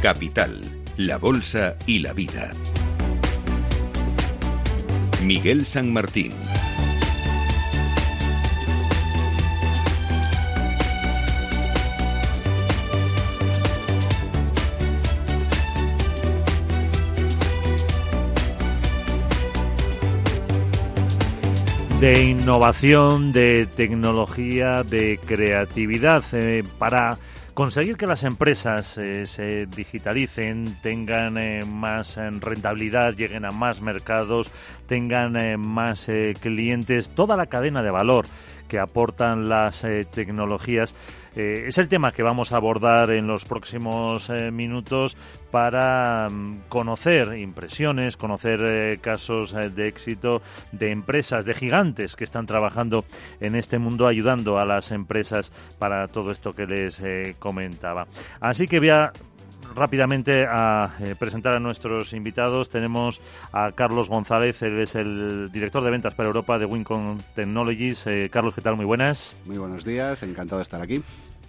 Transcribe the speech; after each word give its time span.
Capital, 0.00 0.60
la 0.96 1.16
Bolsa 1.18 1.76
y 1.86 2.00
la 2.00 2.12
Vida. 2.12 2.50
Miguel 5.22 5.66
San 5.66 5.92
Martín. 5.92 6.32
de 22.00 22.24
innovación, 22.24 23.32
de 23.32 23.66
tecnología, 23.74 24.82
de 24.82 25.18
creatividad 25.24 26.22
eh, 26.32 26.62
para 26.78 27.16
conseguir 27.56 27.96
que 27.96 28.06
las 28.06 28.22
empresas 28.22 28.98
eh, 28.98 29.24
se 29.24 29.64
digitalicen, 29.64 30.76
tengan 30.82 31.38
eh, 31.38 31.64
más 31.64 32.16
rentabilidad, 32.16 33.14
lleguen 33.14 33.46
a 33.46 33.50
más 33.50 33.80
mercados, 33.80 34.50
tengan 34.86 35.58
más 35.58 36.06
clientes, 36.38 37.08
toda 37.08 37.36
la 37.36 37.46
cadena 37.46 37.82
de 37.82 37.90
valor 37.90 38.26
que 38.66 38.78
aportan 38.78 39.48
las 39.48 39.84
tecnologías 40.10 40.94
eh, 41.36 41.66
es 41.68 41.76
el 41.76 41.88
tema 41.88 42.12
que 42.12 42.22
vamos 42.22 42.52
a 42.52 42.56
abordar 42.56 43.10
en 43.10 43.26
los 43.26 43.44
próximos 43.44 44.30
eh, 44.30 44.50
minutos 44.50 45.18
para 45.50 46.30
mm, 46.30 46.62
conocer 46.70 47.36
impresiones, 47.36 48.16
conocer 48.16 48.64
eh, 48.66 48.98
casos 49.02 49.52
de 49.52 49.84
éxito 49.84 50.40
de 50.72 50.90
empresas, 50.90 51.44
de 51.44 51.52
gigantes 51.52 52.16
que 52.16 52.24
están 52.24 52.46
trabajando 52.46 53.04
en 53.38 53.54
este 53.54 53.78
mundo 53.78 54.08
ayudando 54.08 54.58
a 54.58 54.64
las 54.64 54.92
empresas 54.92 55.52
para 55.78 56.08
todo 56.08 56.32
esto 56.32 56.54
que 56.54 56.64
les 56.64 57.00
comentaba. 57.38 58.06
Así 58.40 58.66
que 58.66 58.78
voy 58.78 58.90
a 58.90 59.12
rápidamente 59.74 60.46
a 60.48 60.92
presentar 61.18 61.54
a 61.54 61.60
nuestros 61.60 62.12
invitados. 62.12 62.68
Tenemos 62.68 63.20
a 63.52 63.72
Carlos 63.72 64.08
González, 64.08 64.62
él 64.62 64.80
es 64.80 64.94
el 64.94 65.50
director 65.50 65.82
de 65.82 65.90
ventas 65.90 66.14
para 66.14 66.28
Europa 66.28 66.58
de 66.58 66.66
Wincom 66.66 67.18
Technologies. 67.34 68.04
Carlos, 68.30 68.54
¿qué 68.54 68.60
tal? 68.60 68.76
Muy 68.76 68.84
buenas. 68.84 69.36
Muy 69.46 69.58
buenos 69.58 69.84
días, 69.84 70.22
encantado 70.22 70.58
de 70.58 70.62
estar 70.62 70.80
aquí. 70.80 71.02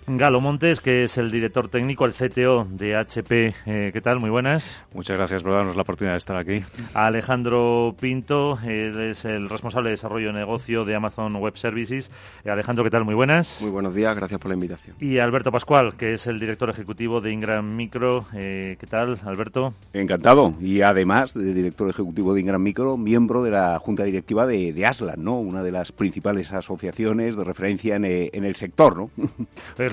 Galo 0.10 0.40
Montes, 0.40 0.80
que 0.80 1.04
es 1.04 1.18
el 1.18 1.30
director 1.32 1.68
técnico, 1.68 2.06
el 2.06 2.14
CTO 2.14 2.66
de 2.72 2.96
HP. 2.96 3.54
Eh, 3.66 3.90
¿Qué 3.92 4.00
tal? 4.00 4.22
Muy 4.22 4.30
buenas. 4.30 4.82
Muchas 4.94 5.18
gracias 5.18 5.44
por 5.44 5.52
darnos 5.52 5.76
la 5.76 5.82
oportunidad 5.82 6.14
de 6.14 6.20
estar 6.20 6.38
aquí. 6.38 6.64
Alejandro 6.94 7.94
Pinto, 8.00 8.58
él 8.66 8.98
es 9.02 9.26
el 9.26 9.50
responsable 9.50 9.90
de 9.90 9.96
desarrollo 9.96 10.28
de 10.28 10.40
negocio 10.40 10.86
de 10.86 10.96
Amazon 10.96 11.36
Web 11.36 11.58
Services. 11.58 12.10
Eh, 12.46 12.50
Alejandro, 12.50 12.86
¿qué 12.86 12.90
tal? 12.90 13.04
Muy 13.04 13.16
buenas. 13.16 13.60
Muy 13.62 13.70
buenos 13.70 13.94
días, 13.94 14.16
gracias 14.16 14.40
por 14.40 14.48
la 14.48 14.54
invitación. 14.54 14.96
Y 15.02 15.20
Alberto 15.20 15.52
Pascual, 15.52 15.98
que 15.98 16.14
es 16.14 16.26
el 16.26 16.40
director 16.40 16.70
ejecutivo 16.70 17.20
de 17.20 17.34
Ingram 17.34 17.76
Micro. 17.76 18.28
Eh, 18.34 18.78
¿Qué 18.80 18.88
tal, 18.88 19.20
Alberto? 19.26 19.74
Encantado. 19.92 20.54
Y 20.62 20.84
además 20.84 21.34
de 21.34 21.54
director 21.54 21.90
ejecutivo 21.90 22.34
de 22.34 22.40
Ingram 22.40 22.64
Micro, 22.64 22.96
miembro 22.96 23.44
de 23.44 23.52
la 23.52 23.78
junta 23.80 24.06
directiva 24.06 24.48
de, 24.48 24.72
de 24.72 24.86
Aslan, 24.86 25.22
¿no? 25.22 25.38
Una 25.38 25.64
de 25.64 25.72
las 25.72 25.92
principales 25.92 26.54
asociaciones 26.54 27.36
de 27.36 27.44
referencia 27.44 27.98
en, 27.98 28.06
en 28.06 28.46
el 28.46 28.56
sector, 28.56 28.96
¿no? 28.96 29.12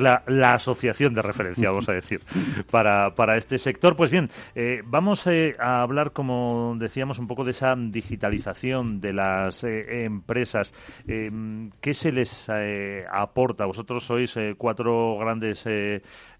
La, 0.05 0.50
asociación 0.55 1.14
de 1.14 1.22
referencia, 1.22 1.70
vamos 1.70 1.88
a 1.88 1.92
decir, 1.92 2.20
para, 2.70 3.14
para 3.14 3.36
este 3.36 3.58
sector. 3.58 3.97
Pues 3.97 4.11
bien, 4.11 4.28
eh, 4.55 4.83
vamos 4.84 5.27
eh, 5.27 5.55
a 5.58 5.83
hablar, 5.83 6.12
como 6.12 6.74
decíamos, 6.78 7.19
un 7.19 7.27
poco 7.27 7.44
de 7.44 7.52
esa 7.52 7.74
digitalización 7.77 9.00
de 9.00 9.12
las 9.12 9.64
eh, 9.64 10.05
empresas. 10.05 10.72
¿Qué 11.06 11.94
se 11.94 12.12
les 12.12 12.48
aporta? 13.11 13.66
Vosotros 13.66 14.05
sois 14.05 14.34
cuatro 14.58 15.16
grandes 15.19 15.66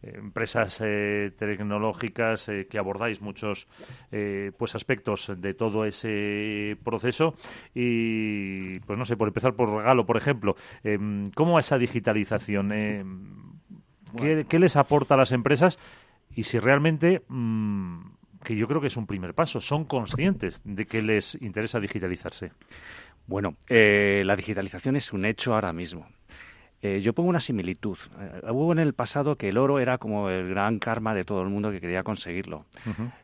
empresas 0.03 0.79
tecnológicas 0.79 2.51
que 2.69 2.79
abordáis 2.79 3.21
muchos 3.21 3.67
pues 4.57 4.75
aspectos 4.75 5.33
de 5.37 5.55
todo 5.55 5.85
ese 5.85 6.77
proceso 6.85 7.35
y 7.75 8.81
pues 8.81 8.99
no 8.99 9.05
sé 9.05 9.17
por 9.17 9.29
empezar 9.29 9.55
por 9.55 9.71
regalo 9.71 10.05
por 10.05 10.17
ejemplo 10.17 10.57
cómo 11.35 11.55
va 11.55 11.61
esa 11.61 11.79
digitalización 11.79 12.73
¿Qué, 14.17 14.59
les 14.59 14.77
aporta 14.77 15.15
a 15.15 15.17
las 15.17 15.33
empresas? 15.33 15.79
Y 16.35 16.45
si 16.45 16.59
realmente, 16.59 17.23
mm, 17.29 18.01
que 18.43 18.57
yo 18.57 18.67
creo 18.67 18.81
que 18.81 18.89
es 18.89 18.97
un 18.97 19.07
primer 19.07 19.35
paso, 19.35 19.61
son 19.61 19.85
conscientes 19.85 20.61
de 20.65 20.87
que 20.87 21.03
les 21.03 21.35
interesa 21.41 21.81
digitalizarse. 21.81 22.53
Bueno, 23.27 23.57
eh, 23.69 24.23
la 24.25 24.37
digitalización 24.37 24.97
es 24.97 25.13
un 25.13 25.25
hecho 25.25 25.55
ahora 25.55 25.73
mismo. 25.73 26.07
Eh, 26.83 27.01
yo 27.01 27.15
pongo 27.15 27.31
una 27.31 27.41
similitud. 27.41 27.97
Eh, 28.21 28.51
hubo 28.51 28.73
en 28.73 28.79
el 28.79 28.93
pasado 28.93 29.37
que 29.37 29.49
el 29.49 29.57
oro 29.57 29.79
era 29.79 29.97
como 29.97 30.29
el 30.29 30.49
gran 30.51 30.79
karma 30.79 31.15
de 31.15 31.25
todo 31.25 31.41
el 31.41 31.49
mundo 31.49 31.71
que 31.71 31.81
quería 31.81 32.03
conseguirlo. 32.03 32.67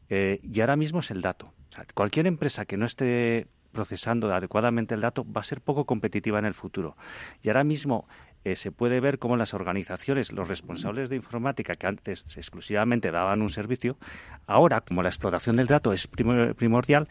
y 0.09 0.61
ahora 0.61 0.77
mismo 0.77 1.01
es 1.01 1.11
el 1.11 1.21
dato. 1.21 1.53
cualquier 1.95 2.27
empresa 2.27 2.65
que 2.65 2.77
no 2.77 2.87
esté 2.87 3.47
procesando 3.73 4.35
adecuadamente 4.35 4.95
el 4.95 5.01
dato 5.01 5.25
va 5.25 5.43
a 5.43 5.45
ser 5.45 5.61
poco 5.61 5.85
competitiva 5.85 6.39
en 6.39 6.47
el 6.47 6.55
futuro. 6.55 6.97
Y 7.43 7.49
ahora 7.49 7.65
mismo 7.65 8.09
eh, 8.43 8.57
se 8.57 8.73
puede 8.73 9.01
ver 9.01 9.19
cómo 9.19 9.37
las 9.37 9.53
organizaciones, 9.53 10.33
los 10.33 10.49
responsables 10.49 11.11
de 11.11 11.17
informática 11.17 11.75
que 11.75 11.87
antes 11.87 12.37
exclusivamente 12.37 13.11
daban 13.11 13.43
un 13.43 13.51
servicio, 13.51 13.99
ahora, 14.47 14.81
como 14.81 15.03
la 15.03 15.11
explotación 15.11 15.57
del 15.57 15.67
dato 15.67 15.93
es 15.93 16.07
primordial, 16.07 17.07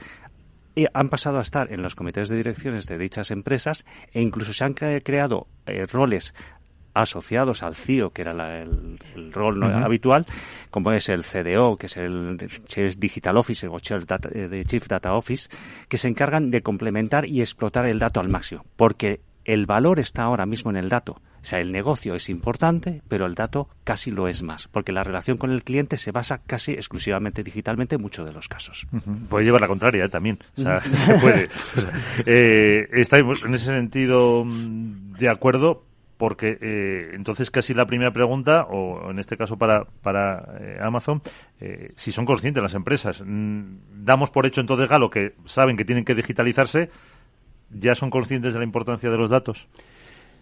eh, 0.75 0.87
han 0.91 1.09
pasado 1.09 1.37
a 1.37 1.41
estar 1.41 1.71
en 1.71 1.83
los 1.83 1.93
comités 1.93 2.29
de 2.29 2.37
direcciones 2.37 2.87
de 2.87 2.97
dichas 2.97 3.29
empresas 3.29 3.85
e 4.11 4.21
incluso 4.21 4.53
se 4.53 4.65
han 4.65 4.73
creado 4.73 5.47
eh, 5.67 5.85
roles 5.85 6.33
asociados 6.95 7.61
al 7.61 7.75
CIO, 7.75 8.09
que 8.09 8.23
era 8.23 8.61
el, 8.61 8.97
rol 9.31 9.63
habitual, 9.63 10.25
como 10.71 10.91
es 10.91 11.07
el 11.09 11.23
CDO, 11.23 11.77
que 11.77 11.85
es 11.85 11.95
el 11.95 12.37
Digital 12.97 13.37
Office 13.37 13.67
o 13.67 13.79
Chief 13.79 14.03
Data, 14.05 14.29
Chief 14.65 14.87
Data 14.87 15.13
Office, 15.13 15.49
que 15.87 15.99
se 15.99 16.07
encargan 16.07 16.49
de 16.49 16.61
complementar 16.61 17.27
y 17.27 17.41
explotar 17.41 17.85
el 17.85 17.99
dato 17.99 18.19
al 18.19 18.29
máximo, 18.29 18.65
porque 18.75 19.21
el 19.53 19.65
valor 19.65 19.99
está 19.99 20.23
ahora 20.23 20.45
mismo 20.45 20.69
en 20.69 20.77
el 20.77 20.89
dato. 20.89 21.13
O 21.13 21.45
sea, 21.45 21.59
el 21.59 21.71
negocio 21.71 22.13
es 22.13 22.29
importante, 22.29 23.01
pero 23.07 23.25
el 23.25 23.33
dato 23.33 23.67
casi 23.83 24.11
lo 24.11 24.27
es 24.27 24.43
más, 24.43 24.67
porque 24.67 24.91
la 24.91 25.03
relación 25.03 25.37
con 25.37 25.51
el 25.51 25.63
cliente 25.63 25.97
se 25.97 26.11
basa 26.11 26.41
casi 26.45 26.73
exclusivamente 26.73 27.43
digitalmente 27.43 27.95
en 27.95 28.01
muchos 28.01 28.25
de 28.27 28.33
los 28.33 28.47
casos. 28.47 28.85
Puede 29.27 29.45
llevar 29.45 29.61
la 29.61 29.67
contraria 29.67 30.05
¿eh? 30.05 30.09
también, 30.09 30.37
o 30.57 30.61
sea, 30.61 30.79
se 30.93 31.13
puede. 31.15 31.49
eh, 32.25 32.87
¿Estáis 32.91 33.23
en 33.43 33.53
ese 33.53 33.65
sentido 33.65 34.43
mm, 34.45 35.13
de 35.13 35.29
acuerdo? 35.29 35.85
Porque 36.17 36.57
eh, 36.61 37.11
entonces 37.13 37.49
casi 37.49 37.73
la 37.73 37.85
primera 37.85 38.11
pregunta, 38.11 38.63
o 38.63 39.09
en 39.09 39.19
este 39.19 39.37
caso 39.37 39.57
para, 39.57 39.85
para 39.85 40.57
eh, 40.59 40.77
Amazon, 40.81 41.21
si 41.95 42.11
son 42.11 42.25
conscientes 42.25 42.61
las 42.61 42.75
empresas. 42.75 43.23
Mm, 43.25 44.03
damos 44.03 44.29
por 44.29 44.45
hecho 44.45 44.59
entonces, 44.59 44.89
Galo, 44.89 45.09
que 45.09 45.35
saben 45.45 45.77
que 45.77 45.85
tienen 45.85 46.03
que 46.03 46.15
digitalizarse, 46.15 46.89
ya 47.71 47.95
son 47.95 48.09
conscientes 48.09 48.53
de 48.53 48.59
la 48.59 48.65
importancia 48.65 49.09
de 49.09 49.17
los 49.17 49.29
datos? 49.29 49.67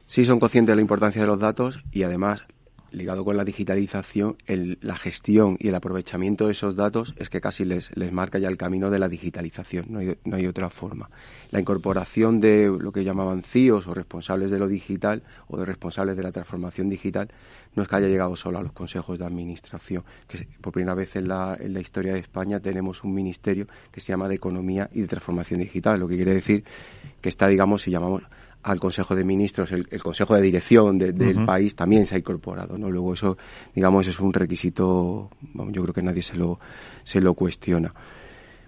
Sí, 0.05 0.25
son 0.25 0.39
conscientes 0.39 0.71
de 0.71 0.75
la 0.75 0.81
importancia 0.81 1.21
de 1.21 1.27
los 1.27 1.39
datos 1.39 1.83
y 1.91 2.03
además, 2.03 2.47
ligado 2.91 3.25
con 3.25 3.37
la 3.37 3.43
digitalización, 3.43 4.37
la 4.47 4.95
gestión 4.95 5.57
y 5.59 5.69
el 5.69 5.75
aprovechamiento 5.75 6.45
de 6.45 6.51
esos 6.53 6.75
datos 6.75 7.13
es 7.17 7.29
que 7.29 7.41
casi 7.41 7.65
les, 7.65 7.95
les 7.95 8.11
marca 8.11 8.39
ya 8.39 8.47
el 8.47 8.57
camino 8.57 8.89
de 8.89 8.99
la 8.99 9.07
digitalización, 9.07 9.85
no 9.89 9.99
hay, 9.99 10.17
no 10.25 10.35
hay 10.35 10.47
otra 10.47 10.69
forma. 10.69 11.09
La 11.51 11.59
incorporación 11.59 12.39
de 12.39 12.67
lo 12.67 12.91
que 12.91 13.03
llamaban 13.03 13.43
CIOs 13.43 13.87
o 13.87 13.93
responsables 13.93 14.51
de 14.51 14.59
lo 14.59 14.67
digital 14.67 15.23
o 15.47 15.57
de 15.57 15.65
responsables 15.65 16.15
de 16.15 16.23
la 16.23 16.31
transformación 16.31 16.89
digital 16.89 17.29
no 17.75 17.83
es 17.83 17.89
que 17.89 17.95
haya 17.95 18.07
llegado 18.07 18.35
solo 18.35 18.57
a 18.57 18.63
los 18.63 18.71
consejos 18.71 19.19
de 19.19 19.25
administración, 19.25 20.03
que 20.27 20.47
por 20.61 20.73
primera 20.73 20.95
vez 20.95 21.15
en 21.15 21.27
la, 21.27 21.55
en 21.59 21.73
la 21.73 21.79
historia 21.79 22.13
de 22.13 22.19
España 22.19 22.59
tenemos 22.59 23.03
un 23.03 23.13
ministerio 23.13 23.67
que 23.91 24.01
se 24.01 24.11
llama 24.11 24.27
de 24.27 24.35
Economía 24.35 24.89
y 24.93 25.01
de 25.01 25.07
Transformación 25.07 25.59
Digital, 25.59 25.99
lo 25.99 26.07
que 26.07 26.15
quiere 26.15 26.33
decir 26.33 26.63
que 27.21 27.29
está, 27.29 27.47
digamos, 27.47 27.83
si 27.83 27.91
llamamos 27.91 28.23
al 28.63 28.79
Consejo 28.79 29.15
de 29.15 29.23
Ministros, 29.23 29.71
el, 29.71 29.87
Consejo 30.01 30.35
de 30.35 30.41
Dirección 30.41 30.97
del 30.97 31.45
país 31.45 31.75
también 31.75 32.05
se 32.05 32.15
ha 32.15 32.17
incorporado, 32.17 32.77
¿no? 32.77 32.89
Luego 32.89 33.13
eso, 33.13 33.37
digamos, 33.73 34.07
es 34.07 34.19
un 34.19 34.33
requisito, 34.33 35.29
yo 35.53 35.83
creo 35.83 35.93
que 35.93 36.01
nadie 36.01 36.21
se 36.21 36.35
lo, 36.35 36.59
se 37.03 37.21
lo 37.21 37.33
cuestiona. 37.33 37.93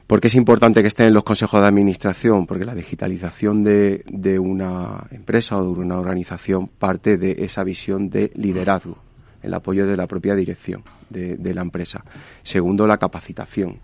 ¿Por 0.08 0.22
qué 0.22 0.28
es 0.28 0.36
importante 0.36 0.82
que 0.82 0.88
estén 0.88 1.08
en 1.08 1.14
los 1.14 1.24
consejos 1.24 1.62
de 1.62 1.68
administración? 1.68 2.48
Porque 2.48 2.66
la 2.66 2.74
digitalización 2.74 3.64
de, 3.64 4.04
de 4.08 4.40
una 4.40 5.06
empresa 5.12 5.58
o 5.58 5.64
de 5.64 5.82
una 5.82 6.00
organización 6.00 6.68
parte 6.68 7.18
de 7.18 7.36
esa 7.40 7.64
visión 7.64 8.10
de 8.10 8.32
liderazgo, 8.34 8.98
el 9.44 9.54
apoyo 9.54 9.86
de 9.86 9.96
la 9.96 10.08
propia 10.08 10.34
dirección 10.34 10.84
de, 11.10 11.36
de 11.36 11.54
la 11.54 11.62
empresa. 11.62 12.04
Segundo, 12.42 12.88
la 12.88 12.98
capacitación 12.98 13.80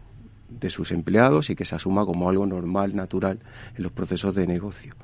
de 0.50 0.69
sus 0.69 0.92
empleados 0.92 1.50
y 1.50 1.56
que 1.56 1.66
se 1.66 1.75
asuma 1.75 2.06
como 2.06 2.30
algo 2.30 2.46
normal, 2.46 2.96
natural 2.96 3.40
en 3.75 3.84
los 3.84 3.92
procesos 3.92 4.34
de 4.34 4.48
negocio. 4.48 4.96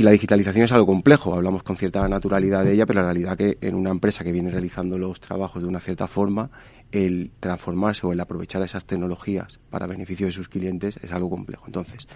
Y 0.00 0.02
la 0.02 0.12
digitalización 0.12 0.64
es 0.64 0.72
algo 0.72 0.86
complejo, 0.86 1.34
hablamos 1.34 1.62
con 1.62 1.76
cierta 1.76 2.08
naturalidad 2.08 2.64
de 2.64 2.72
ella, 2.72 2.86
pero 2.86 3.00
la 3.00 3.12
realidad 3.12 3.36
que 3.36 3.58
en 3.60 3.74
una 3.74 3.90
empresa 3.90 4.24
que 4.24 4.32
viene 4.32 4.50
realizando 4.50 4.96
los 4.96 5.20
trabajos 5.20 5.60
de 5.60 5.68
una 5.68 5.78
cierta 5.78 6.06
forma, 6.06 6.48
el 6.90 7.32
transformarse 7.38 8.06
o 8.06 8.12
el 8.14 8.20
aprovechar 8.20 8.62
esas 8.62 8.86
tecnologías 8.86 9.60
para 9.68 9.86
beneficio 9.86 10.24
de 10.24 10.32
sus 10.32 10.48
clientes 10.48 10.98
es 11.02 11.12
algo 11.12 11.28
complejo. 11.28 11.64
Entonces, 11.66 12.08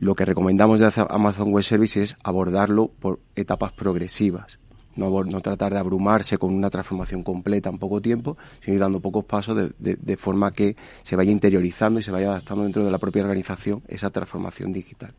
lo 0.00 0.16
que 0.16 0.24
recomendamos 0.24 0.80
de 0.80 0.90
Amazon 1.10 1.52
Web 1.52 1.62
Services 1.62 2.10
es 2.10 2.16
abordarlo 2.24 2.88
por 2.88 3.20
etapas 3.36 3.70
progresivas. 3.70 4.58
no, 4.96 5.40
tratar 5.42 5.74
de 5.74 5.78
abrumarse 5.78 6.38
con 6.38 6.52
una 6.52 6.70
transformación 6.70 7.22
completa 7.22 7.70
en 7.70 7.78
poco 7.78 8.00
tiempo, 8.00 8.36
sino 8.64 8.74
ir 8.74 8.80
dando 8.80 8.98
pocos 8.98 9.24
pasos 9.24 9.56
de, 9.56 9.94
de, 9.94 10.16
forma 10.16 10.52
que 10.52 10.74
se 11.04 11.14
vaya 11.14 11.30
interiorizando 11.30 12.00
y 12.00 12.02
se 12.02 12.10
vaya 12.10 12.30
adaptando 12.30 12.64
dentro 12.64 12.84
de 12.84 12.90
la 12.90 12.98
propia 12.98 13.22
organización 13.22 13.84
esa 13.86 14.10
transformación 14.10 14.72
digital. 14.72 15.14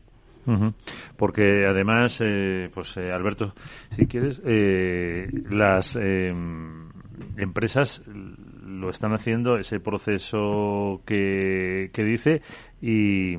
Porque 1.16 1.66
además, 1.66 2.20
eh, 2.24 2.70
pues 2.72 2.96
eh, 2.96 3.12
Alberto, 3.12 3.52
si 3.90 4.06
quieres, 4.06 4.40
eh, 4.44 5.28
las 5.50 5.96
em, 5.96 6.88
empresas 7.36 8.02
lo 8.06 8.90
están 8.90 9.12
haciendo 9.12 9.56
ese 9.58 9.80
proceso 9.80 11.02
que, 11.04 11.90
que 11.92 12.04
dice 12.04 12.42
y 12.80 13.36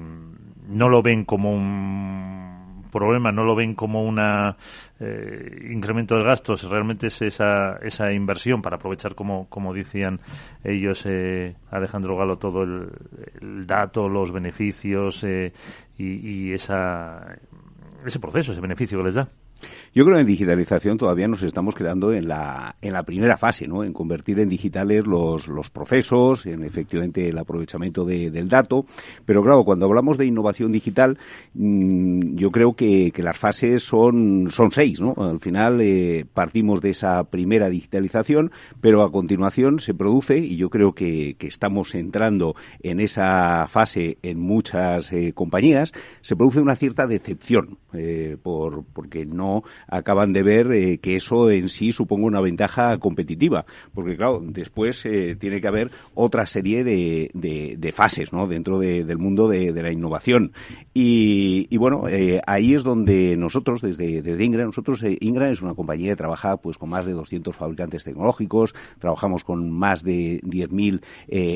no 0.67 0.89
lo 0.89 1.01
ven 1.01 1.23
como 1.23 1.53
un 1.53 2.56
problema, 2.97 3.31
no 3.31 3.43
lo 3.43 3.55
ven 3.55 3.75
como 3.75 4.03
un 4.03 4.19
eh, 4.19 5.69
incremento 5.71 6.15
de 6.15 6.23
gastos, 6.23 6.63
realmente 6.69 7.07
es 7.07 7.21
esa, 7.21 7.77
esa 7.81 8.11
inversión 8.11 8.61
para 8.61 8.77
aprovechar, 8.77 9.15
como, 9.15 9.47
como 9.49 9.73
decían 9.73 10.19
ellos, 10.63 11.03
eh, 11.05 11.55
Alejandro 11.71 12.17
Galo, 12.17 12.37
todo 12.37 12.63
el, 12.63 13.65
dato, 13.65 14.09
los 14.09 14.31
beneficios 14.31 15.23
eh, 15.23 15.53
y, 15.97 16.49
y 16.49 16.53
esa, 16.53 17.37
ese 18.05 18.19
proceso, 18.19 18.51
ese 18.51 18.61
beneficio 18.61 18.97
que 18.97 19.03
les 19.03 19.15
da. 19.15 19.27
Yo 19.97 20.05
creo 20.05 20.17
que 20.17 20.21
en 20.21 20.27
digitalización 20.27 20.99
todavía 20.99 21.27
nos 21.27 21.41
estamos 21.41 21.73
quedando 21.73 22.13
en 22.13 22.27
la, 22.27 22.75
en 22.83 22.93
la 22.93 23.01
primera 23.01 23.35
fase, 23.35 23.67
¿no? 23.67 23.83
En 23.83 23.93
convertir 23.93 24.39
en 24.39 24.47
digitales 24.47 25.07
los, 25.07 25.47
los 25.47 25.71
procesos, 25.71 26.45
en 26.45 26.63
efectivamente 26.63 27.27
el 27.27 27.37
aprovechamiento 27.39 28.05
del 28.05 28.47
dato. 28.47 28.85
Pero 29.25 29.41
claro, 29.41 29.63
cuando 29.63 29.87
hablamos 29.87 30.19
de 30.19 30.27
innovación 30.27 30.71
digital, 30.71 31.17
mm, 31.55 32.35
yo 32.35 32.51
creo 32.51 32.75
que, 32.75 33.09
que, 33.11 33.23
las 33.23 33.39
fases 33.39 33.81
son, 33.81 34.51
son 34.51 34.69
seis, 34.69 35.01
¿no? 35.01 35.15
Al 35.17 35.39
final 35.39 35.81
eh, 35.81 36.27
partimos 36.31 36.79
de 36.81 36.91
esa 36.91 37.23
primera 37.23 37.67
digitalización, 37.67 38.51
pero 38.79 39.01
a 39.01 39.11
continuación 39.11 39.79
se 39.79 39.95
produce, 39.95 40.37
y 40.37 40.57
yo 40.57 40.69
creo 40.69 40.93
que, 40.93 41.37
que 41.39 41.47
estamos 41.47 41.95
entrando 41.95 42.55
en 42.83 42.99
esa 42.99 43.65
fase 43.67 44.19
en 44.21 44.39
muchas 44.39 45.11
eh, 45.11 45.33
compañías, 45.33 45.91
se 46.21 46.35
produce 46.35 46.61
una 46.61 46.75
cierta 46.75 47.07
decepción, 47.07 47.79
eh, 47.93 48.37
por, 48.43 48.83
porque 48.93 49.25
no 49.25 49.63
acaban 49.87 50.33
de 50.33 50.43
ver 50.43 50.71
eh, 50.71 50.99
que 50.99 51.15
eso 51.15 51.49
en 51.49 51.69
sí 51.69 51.91
suponga 51.91 52.27
una 52.27 52.41
ventaja 52.41 52.97
competitiva. 52.99 53.65
Porque, 53.93 54.15
claro, 54.15 54.41
después 54.43 55.05
eh, 55.05 55.35
tiene 55.39 55.61
que 55.61 55.67
haber 55.67 55.91
otra 56.13 56.45
serie 56.45 56.83
de, 56.83 57.31
de, 57.33 57.91
fases 57.91 58.33
¿no? 58.33 58.47
dentro 58.47 58.79
del 58.79 59.17
mundo 59.17 59.47
de, 59.47 59.71
la 59.71 59.91
innovación. 59.91 60.51
Y, 60.93 61.75
bueno, 61.77 62.07
eh, 62.09 62.41
ahí 62.45 62.73
es 62.73 62.83
donde 62.83 63.37
nosotros, 63.37 63.81
desde, 63.81 64.21
desde 64.21 64.43
Ingra, 64.43 64.65
nosotros, 64.65 65.03
Ingra 65.19 65.49
es 65.49 65.61
una 65.61 65.73
compañía 65.73 66.11
que 66.11 66.15
trabaja 66.15 66.57
pues, 66.57 66.77
con 66.77 66.89
más 66.89 67.05
de 67.05 67.13
200 67.13 67.55
fabricantes 67.55 68.03
tecnológicos, 68.03 68.75
trabajamos 68.99 69.43
con 69.43 69.71
más 69.71 70.03
de 70.03 70.41
10.000 70.41 71.01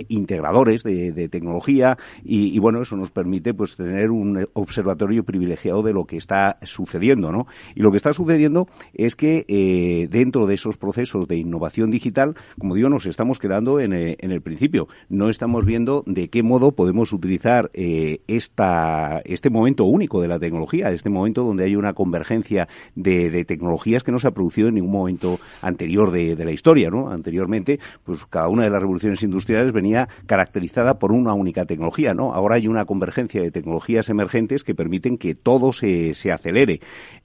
integradores 0.08 0.84
de, 0.84 1.12
tecnología 1.32 1.98
y, 2.24 2.56
y, 2.56 2.60
bueno, 2.60 2.82
eso 2.82 2.96
nos 2.96 3.12
permite 3.12 3.54
pues 3.54 3.76
tener 3.76 4.12
un 4.12 4.48
observatorio 4.54 5.24
privilegiado 5.24 5.84
de 5.84 5.94
lo 5.94 6.06
que 6.06 6.18
está 6.18 6.58
sucediendo, 6.64 7.32
¿no? 7.32 7.48
Y 7.76 7.82
lo 7.82 7.92
que 7.92 7.98
está 7.98 8.11
sucediendo 8.14 8.68
es 8.94 9.16
que 9.16 9.46
eh, 9.48 10.08
dentro 10.10 10.48
de 10.48 10.56
esos 10.56 10.78
procesos 10.78 11.28
de 11.28 11.38
innovación 11.38 11.92
digital, 11.92 12.36
como 12.60 12.76
digo, 12.76 12.90
nos 12.90 13.06
estamos 13.06 13.40
quedando 13.40 13.80
en, 13.80 13.94
eh, 13.94 14.18
el 14.20 14.42
principio. 14.42 14.88
No 15.10 15.30
estamos 15.30 15.66
viendo 15.66 16.04
de 16.06 16.30
qué 16.30 16.44
modo 16.44 16.72
podemos 16.74 17.14
utilizar 17.14 17.70
eh, 17.74 18.22
esta, 18.28 19.22
este 19.26 19.50
momento 19.50 19.86
único 19.86 20.22
de 20.22 20.28
la 20.28 20.40
tecnología, 20.40 20.90
este 20.92 21.10
momento 21.10 21.44
donde 21.44 21.66
hay 21.66 21.76
una 21.76 21.94
convergencia 21.94 22.68
de, 22.96 23.46
tecnologías 23.46 24.04
que 24.04 24.12
no 24.12 24.20
se 24.20 24.28
ha 24.28 24.32
producido 24.32 24.68
en 24.68 24.76
ningún 24.76 24.92
momento 24.92 25.40
anterior 25.62 26.12
de, 26.12 26.36
la 26.36 26.52
historia. 26.52 26.90
¿no? 26.90 27.10
Anteriormente, 27.10 27.80
pues 28.04 28.26
cada 28.26 28.48
una 28.48 28.64
de 28.64 28.70
las 28.70 28.82
revoluciones 28.82 29.22
industriales 29.24 29.72
venía 29.72 30.08
caracterizada 30.26 31.00
por 31.00 31.12
una 31.12 31.34
única 31.34 31.66
tecnología. 31.66 32.14
¿no? 32.14 32.34
Ahora 32.34 32.56
hay 32.56 32.68
una 32.68 32.86
convergencia 32.86 33.42
de 33.42 33.52
tecnologías 33.52 34.10
emergentes 34.10 34.64
que 34.64 34.76
permiten 34.76 35.18
que 35.18 35.36
todo 35.36 35.74
se, 35.74 36.14
se 36.14 36.32
acelere. 36.32 36.82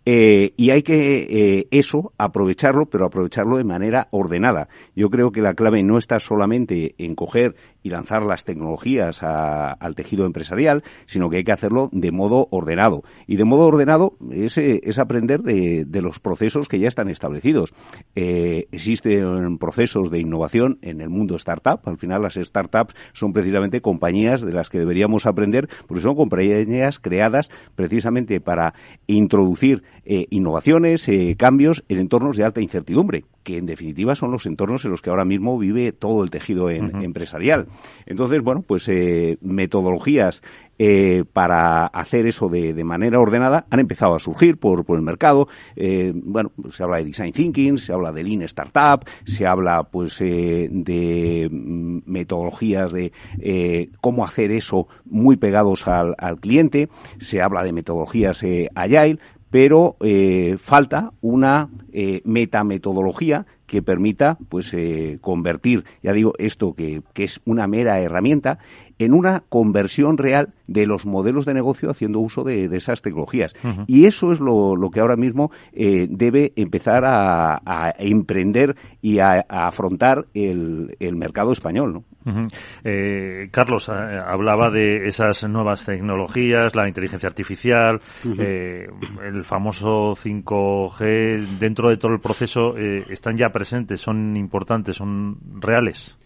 Eh, 0.09 0.55
y 0.57 0.71
hay 0.71 0.85
que 0.85 1.59
eh, 1.59 1.69
eso 1.73 2.13
aprovecharlo, 2.17 2.87
pero 2.87 3.05
aprovecharlo 3.05 3.57
de 3.57 3.65
manera 3.65 4.07
ordenada. 4.13 4.69
Yo 4.95 5.11
creo 5.11 5.33
que 5.33 5.43
la 5.43 5.55
clave 5.55 5.83
no 5.83 5.99
está 5.99 6.21
solamente 6.21 6.95
en 6.99 7.17
coger 7.17 7.57
y 7.83 7.91
lanzar 7.91 8.23
las 8.23 8.45
tecnologías 8.45 9.23
al 9.25 9.95
tejido 9.97 10.25
empresarial, 10.25 10.85
sino 11.07 11.29
que 11.29 11.39
hay 11.39 11.45
que 11.45 11.53
hacerlo 11.53 11.89
de 11.93 12.13
modo 12.13 12.47
ordenado. 12.53 13.03
Y 13.27 13.35
de 13.37 13.45
modo 13.45 13.67
ordenado 13.67 14.17
es, 14.31 14.57
eh, 14.59 14.81
es 14.85 15.01
aprender 15.01 15.43
de, 15.43 15.87
los 16.01 16.21
procesos 16.21 16.69
que 16.69 16.79
ya 16.79 16.87
están 16.87 17.09
establecidos. 17.09 17.73
Existen 18.15 19.59
procesos 19.59 20.11
de 20.11 20.21
innovación 20.21 20.79
en 20.83 21.01
el 21.01 21.09
mundo 21.09 21.35
startup. 21.35 21.81
Al 21.85 21.97
final 21.97 22.23
las 22.23 22.35
startups 22.35 22.95
son 23.13 23.33
precisamente 23.33 23.81
compañías 23.81 24.43
de 24.43 24.53
las 24.53 24.69
que 24.69 24.79
deberíamos 24.79 25.27
aprender, 25.27 25.69
porque 25.89 26.03
son 26.03 26.15
compañías 26.15 27.01
creadas 27.01 27.51
precisamente 27.75 28.41
para 28.41 28.75
introducir 29.07 29.83
eh, 30.05 30.27
innovaciones, 30.31 31.09
eh, 31.09 31.37
cambios 31.39 31.85
en 31.89 31.99
entornos 31.99 32.37
de 32.37 32.45
alta 32.45 32.61
incertidumbre 32.61 33.25
que 33.47 33.57
en 33.59 33.67
definitiva 33.67 34.17
son 34.17 34.33
los 34.33 34.45
entornos 34.45 34.85
en 34.85 34.91
los 34.91 35.01
que 35.01 35.09
ahora 35.09 35.25
mismo 35.25 35.57
vive 35.57 35.93
todo 35.93 36.25
el 36.25 36.31
tejido 36.31 36.69
empresarial. 36.69 37.69
Entonces, 38.05 38.43
bueno, 38.43 38.63
pues 38.63 38.89
eh, 38.89 39.39
metodologías 39.41 40.43
eh, 40.81 41.25
para 41.33 41.87
hacer 41.87 42.27
eso 42.27 42.49
de, 42.49 42.75
manera 42.83 43.21
ordenada 43.21 43.65
han 43.71 43.79
empezado 43.79 44.17
a 44.17 44.19
surgir 44.19 44.59
por, 44.59 44.85
el 44.89 45.03
mercado. 45.03 45.47
Bueno, 45.77 46.51
pues 46.61 46.75
se 46.75 46.83
habla 46.83 46.97
de 46.97 47.05
design 47.05 47.33
thinking, 47.33 47.79
se 47.79 47.93
habla 47.93 48.11
de 48.11 48.25
lean 48.25 48.43
startup, 48.43 49.09
se 49.25 49.47
habla 49.47 49.85
pues 49.85 50.19
de 50.19 51.49
mm, 51.49 51.99
metodologías 52.05 52.91
de 52.91 53.13
cómo 54.01 54.25
hacer 54.25 54.51
eso 54.51 54.89
muy 55.05 55.37
pegados 55.37 55.87
al, 55.87 56.17
al, 56.19 56.41
cliente, 56.41 56.89
se 57.21 57.41
habla 57.41 57.63
de 57.63 57.73
metodologías 57.73 58.45
agile, 58.75 59.21
pero 59.51 59.97
eh, 60.01 60.57
falta 60.59 61.13
una 61.21 61.69
eh, 61.93 62.21
metametodología 62.25 63.47
que 63.67 63.83
permita 63.83 64.39
pues 64.49 64.73
eh, 64.75 65.19
convertir, 65.21 65.85
ya 66.03 66.13
digo, 66.13 66.33
esto 66.39 66.75
que, 66.75 67.03
que, 67.13 67.25
es 67.25 67.41
una 67.45 67.67
mera 67.67 68.01
herramienta, 68.01 68.59
en 68.99 69.13
una 69.13 69.43
conversión 69.49 70.17
real 70.17 70.55
de 70.67 70.87
los 70.87 71.05
modelos 71.05 71.45
de 71.45 71.55
negocio 71.55 71.91
haciendo 71.91 72.21
uso 72.21 72.45
de, 72.45 72.65
esas 72.77 73.03
tecnologías. 73.03 73.55
Y 73.87 74.07
eso 74.07 74.33
es 74.33 74.41
lo, 74.41 74.77
lo 74.77 74.91
que 74.91 75.01
ahora 75.01 75.17
mismo 75.17 75.51
eh, 75.73 76.07
debe 76.09 76.53
empezar 76.57 77.05
a, 77.05 77.61
a, 77.65 77.95
emprender 77.99 78.77
y 79.03 79.19
a, 79.19 79.45
afrontar 79.49 80.27
el, 80.35 80.97
el 81.01 81.17
mercado 81.17 81.53
español. 81.53 81.93
¿no? 81.93 82.05
Eh, 82.85 83.49
Carlos 83.51 83.89
eh, 83.89 83.93
hablaba 83.93 84.71
de 84.71 85.07
esas 85.07 85.49
nuevas 85.49 85.85
tecnologías, 85.85 86.75
la 86.75 86.89
inteligencia 86.89 87.29
artificial, 87.29 88.01
eh, 88.39 88.87
el 89.23 89.45
famoso 89.45 90.13
5G. 90.15 91.59
Dentro 91.59 91.91
de 91.91 91.97
todo 91.97 92.13
el 92.13 92.21
proceso 92.21 92.77
eh, 92.77 93.05
están 93.11 93.37
ya 93.37 93.51
presentes, 93.51 94.01
son 94.01 94.37
importantes, 94.37 94.97
son 94.97 95.39
reales. 95.61 96.17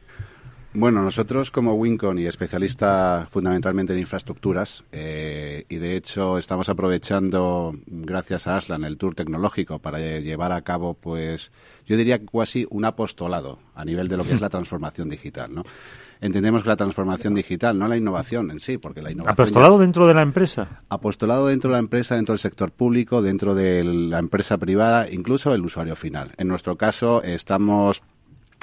Bueno, 0.72 1.02
nosotros 1.02 1.50
como 1.50 1.74
Wincon 1.74 2.20
y 2.20 2.26
especialista 2.26 3.26
fundamentalmente 3.28 3.92
en 3.92 3.98
infraestructuras, 3.98 4.84
y 4.92 5.76
de 5.76 5.96
hecho 5.96 6.38
estamos 6.38 6.68
aprovechando, 6.68 7.74
gracias 7.86 8.46
a 8.46 8.56
Aslan, 8.56 8.84
el 8.84 8.96
tour 8.96 9.16
tecnológico 9.16 9.80
para 9.80 9.98
llevar 9.98 10.52
a 10.52 10.62
cabo, 10.62 10.94
pues, 10.94 11.50
yo 11.86 11.96
diría 11.96 12.20
casi 12.24 12.68
un 12.70 12.84
apostolado 12.84 13.58
a 13.74 13.84
nivel 13.84 14.06
de 14.06 14.16
lo 14.16 14.24
que 14.24 14.34
es 14.34 14.40
la 14.40 14.48
transformación 14.50 15.08
digital, 15.08 15.52
¿no? 15.52 15.64
Entendemos 16.20 16.62
que 16.62 16.68
la 16.68 16.76
transformación 16.76 17.34
digital, 17.34 17.76
no 17.76 17.88
la 17.88 17.96
innovación 17.96 18.50
en 18.50 18.60
sí, 18.60 18.76
porque 18.76 19.02
la 19.02 19.10
innovación... 19.10 19.32
¿Apostolado 19.32 19.78
dentro 19.78 20.06
de 20.06 20.14
la 20.14 20.22
empresa? 20.22 20.82
Apostolado 20.88 21.46
dentro 21.46 21.70
de 21.70 21.76
la 21.76 21.80
empresa, 21.80 22.14
dentro 22.14 22.34
del 22.34 22.40
sector 22.40 22.70
público, 22.70 23.22
dentro 23.22 23.54
de 23.54 23.82
la 23.82 24.18
empresa 24.18 24.58
privada, 24.58 25.10
incluso 25.10 25.52
el 25.52 25.64
usuario 25.64 25.96
final. 25.96 26.32
En 26.36 26.46
nuestro 26.46 26.76
caso, 26.76 27.22
estamos 27.22 28.02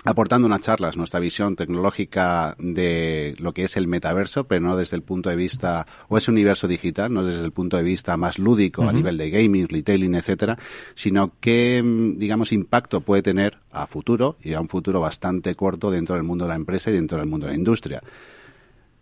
aportando 0.04 0.48
unas 0.48 0.62
charlas, 0.62 0.96
nuestra 0.96 1.20
visión 1.20 1.56
tecnológica 1.56 2.56
de 2.60 3.36
lo 3.40 3.54
que 3.54 3.64
es 3.64 3.78
el 3.78 3.88
metaverso, 3.88 4.46
pero 4.46 4.62
no 4.62 4.78
desde 4.78 4.96
el 4.96 5.04
punto 5.04 5.30
de 5.30 5.36
vista, 5.36 5.86
o 6.08 6.18
ese 6.18 6.32
universo 6.32 6.68
digital, 6.68 7.14
no 7.14 7.24
desde 7.24 7.44
el 7.44 7.52
punto 7.52 7.78
de 7.78 7.84
vista 7.84 8.16
más 8.16 8.40
lúdico 8.40 8.84
a 8.84 8.94
nivel 8.94 9.18
de 9.18 9.30
gaming, 9.30 9.68
retailing, 9.68 10.16
etcétera, 10.16 10.58
sino 10.96 11.34
qué, 11.40 11.82
mm, 11.84 12.18
digamos, 12.18 12.52
impacto 12.52 13.02
puede 13.02 13.22
tener 13.22 13.58
a 13.72 13.88
futuro 13.88 14.38
y 14.42 14.54
a 14.54 14.62
un 14.62 14.70
futuro 14.70 15.00
bastante 15.02 15.56
corto 15.56 15.92
dentro 15.92 16.16
del 16.16 16.24
mundo 16.24 16.46
de 16.46 16.50
la 16.50 16.56
empresa 16.56 16.90
y 16.90 16.94
dentro 16.94 17.18
del 17.18 17.28
mundo 17.28 17.48
de 17.48 17.54
la 17.54 17.58
industria. 17.58 18.02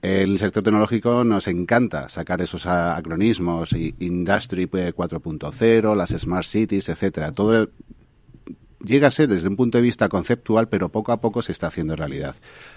El 0.01 0.37
sector 0.37 0.61
tecnológico 0.61 1.23
nos 1.23 1.47
encanta 1.47 2.09
sacar 2.09 2.39
esos 2.39 2.67
acronismos, 2.67 3.73
Industry 3.73 4.67
4.0, 4.67 5.95
las 5.95 6.09
Smart 6.11 6.45
Cities, 6.45 6.89
etcétera. 6.89 7.31
Todo 7.31 7.63
el, 7.63 7.69
llega 8.85 9.07
a 9.07 9.11
ser 9.11 9.27
desde 9.27 9.47
un 9.47 9.55
punto 9.55 9.77
de 9.77 9.81
vista 9.81 10.09
conceptual, 10.09 10.69
pero 10.69 10.89
poco 10.89 11.11
a 11.11 11.21
poco 11.21 11.41
se 11.41 11.51
está 11.51 11.67
haciendo 11.67 11.95
realidad. 11.95 12.35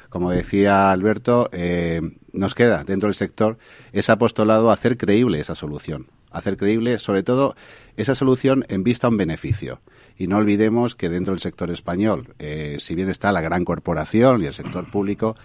Como 0.09 0.31
decía 0.31 0.91
Alberto, 0.91 1.49
eh, 1.53 2.01
nos 2.33 2.55
queda 2.55 2.85
dentro 2.85 3.09
del 3.09 3.15
sector 3.15 3.59
ese 3.93 4.13
apostolado 4.13 4.71
a 4.71 4.75
hacer 4.75 4.97
creíble 4.97 5.41
esa 5.41 5.55
solución. 5.55 6.07
hacer 6.31 6.59
creíble, 6.59 6.99
sobre 6.99 7.23
todo, 7.23 7.57
esa 7.97 8.15
solución 8.15 8.65
en 8.69 8.85
vista 8.85 9.07
a 9.07 9.11
un 9.11 9.17
beneficio. 9.17 9.81
Y 10.19 10.27
no 10.27 10.37
olvidemos 10.37 10.95
que 10.95 11.09
dentro 11.09 11.33
del 11.33 11.41
sector 11.41 11.71
español, 11.71 12.35
eh, 12.39 12.77
si 12.81 12.95
bien 12.95 13.09
está 13.09 13.33
la 13.33 13.41
gran 13.41 13.65
corporación 13.65 14.43
y 14.43 14.47
el 14.47 14.53
sector 14.53 14.91
público, 14.91 15.37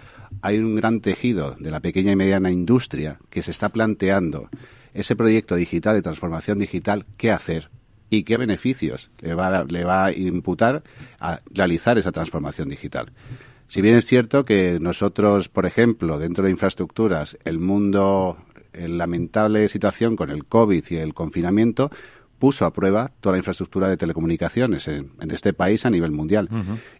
hay 0.42 0.58
un 0.58 0.76
gran 0.76 1.00
tejido 1.00 1.56
de 1.58 1.72
la 1.72 1.80
pequeña 1.80 2.12
y 2.12 2.16
mediana 2.18 2.52
industria 2.52 3.20
que 3.30 3.42
se 3.42 3.52
está 3.52 3.70
planteando 3.70 4.50
ese 4.94 5.16
proyecto 5.16 5.56
digital 5.56 5.96
de 5.96 6.02
transformación 6.02 6.60
digital, 6.60 7.06
qué 7.18 7.32
hacer 7.32 7.70
y 8.18 8.24
qué 8.24 8.38
beneficios 8.38 9.10
le 9.20 9.34
va, 9.34 9.64
le 9.64 9.84
va 9.84 10.06
a 10.06 10.12
imputar 10.12 10.84
a 11.20 11.40
realizar 11.52 11.98
esa 11.98 12.12
transformación 12.12 12.70
digital. 12.70 13.12
Si 13.68 13.82
bien 13.82 13.96
es 13.96 14.06
cierto 14.06 14.46
que 14.46 14.78
nosotros, 14.80 15.50
por 15.50 15.66
ejemplo, 15.66 16.20
dentro 16.20 16.44
de 16.44 16.52
infraestructuras, 16.52 17.38
el 17.44 17.60
mundo, 17.60 18.38
en 18.72 19.00
lamentable 19.00 19.68
situación 19.68 20.16
con 20.16 20.30
el 20.30 20.46
COVID 20.46 20.84
y 20.90 20.98
el 20.98 21.16
confinamiento, 21.16 21.90
puso 22.38 22.66
a 22.66 22.74
prueba 22.74 23.10
toda 23.20 23.34
la 23.34 23.38
infraestructura 23.40 23.88
de 23.88 23.98
telecomunicaciones 23.98 24.88
en, 24.88 25.10
este 25.32 25.54
país 25.54 25.86
a 25.86 25.90
nivel 25.90 26.12
mundial. 26.12 26.50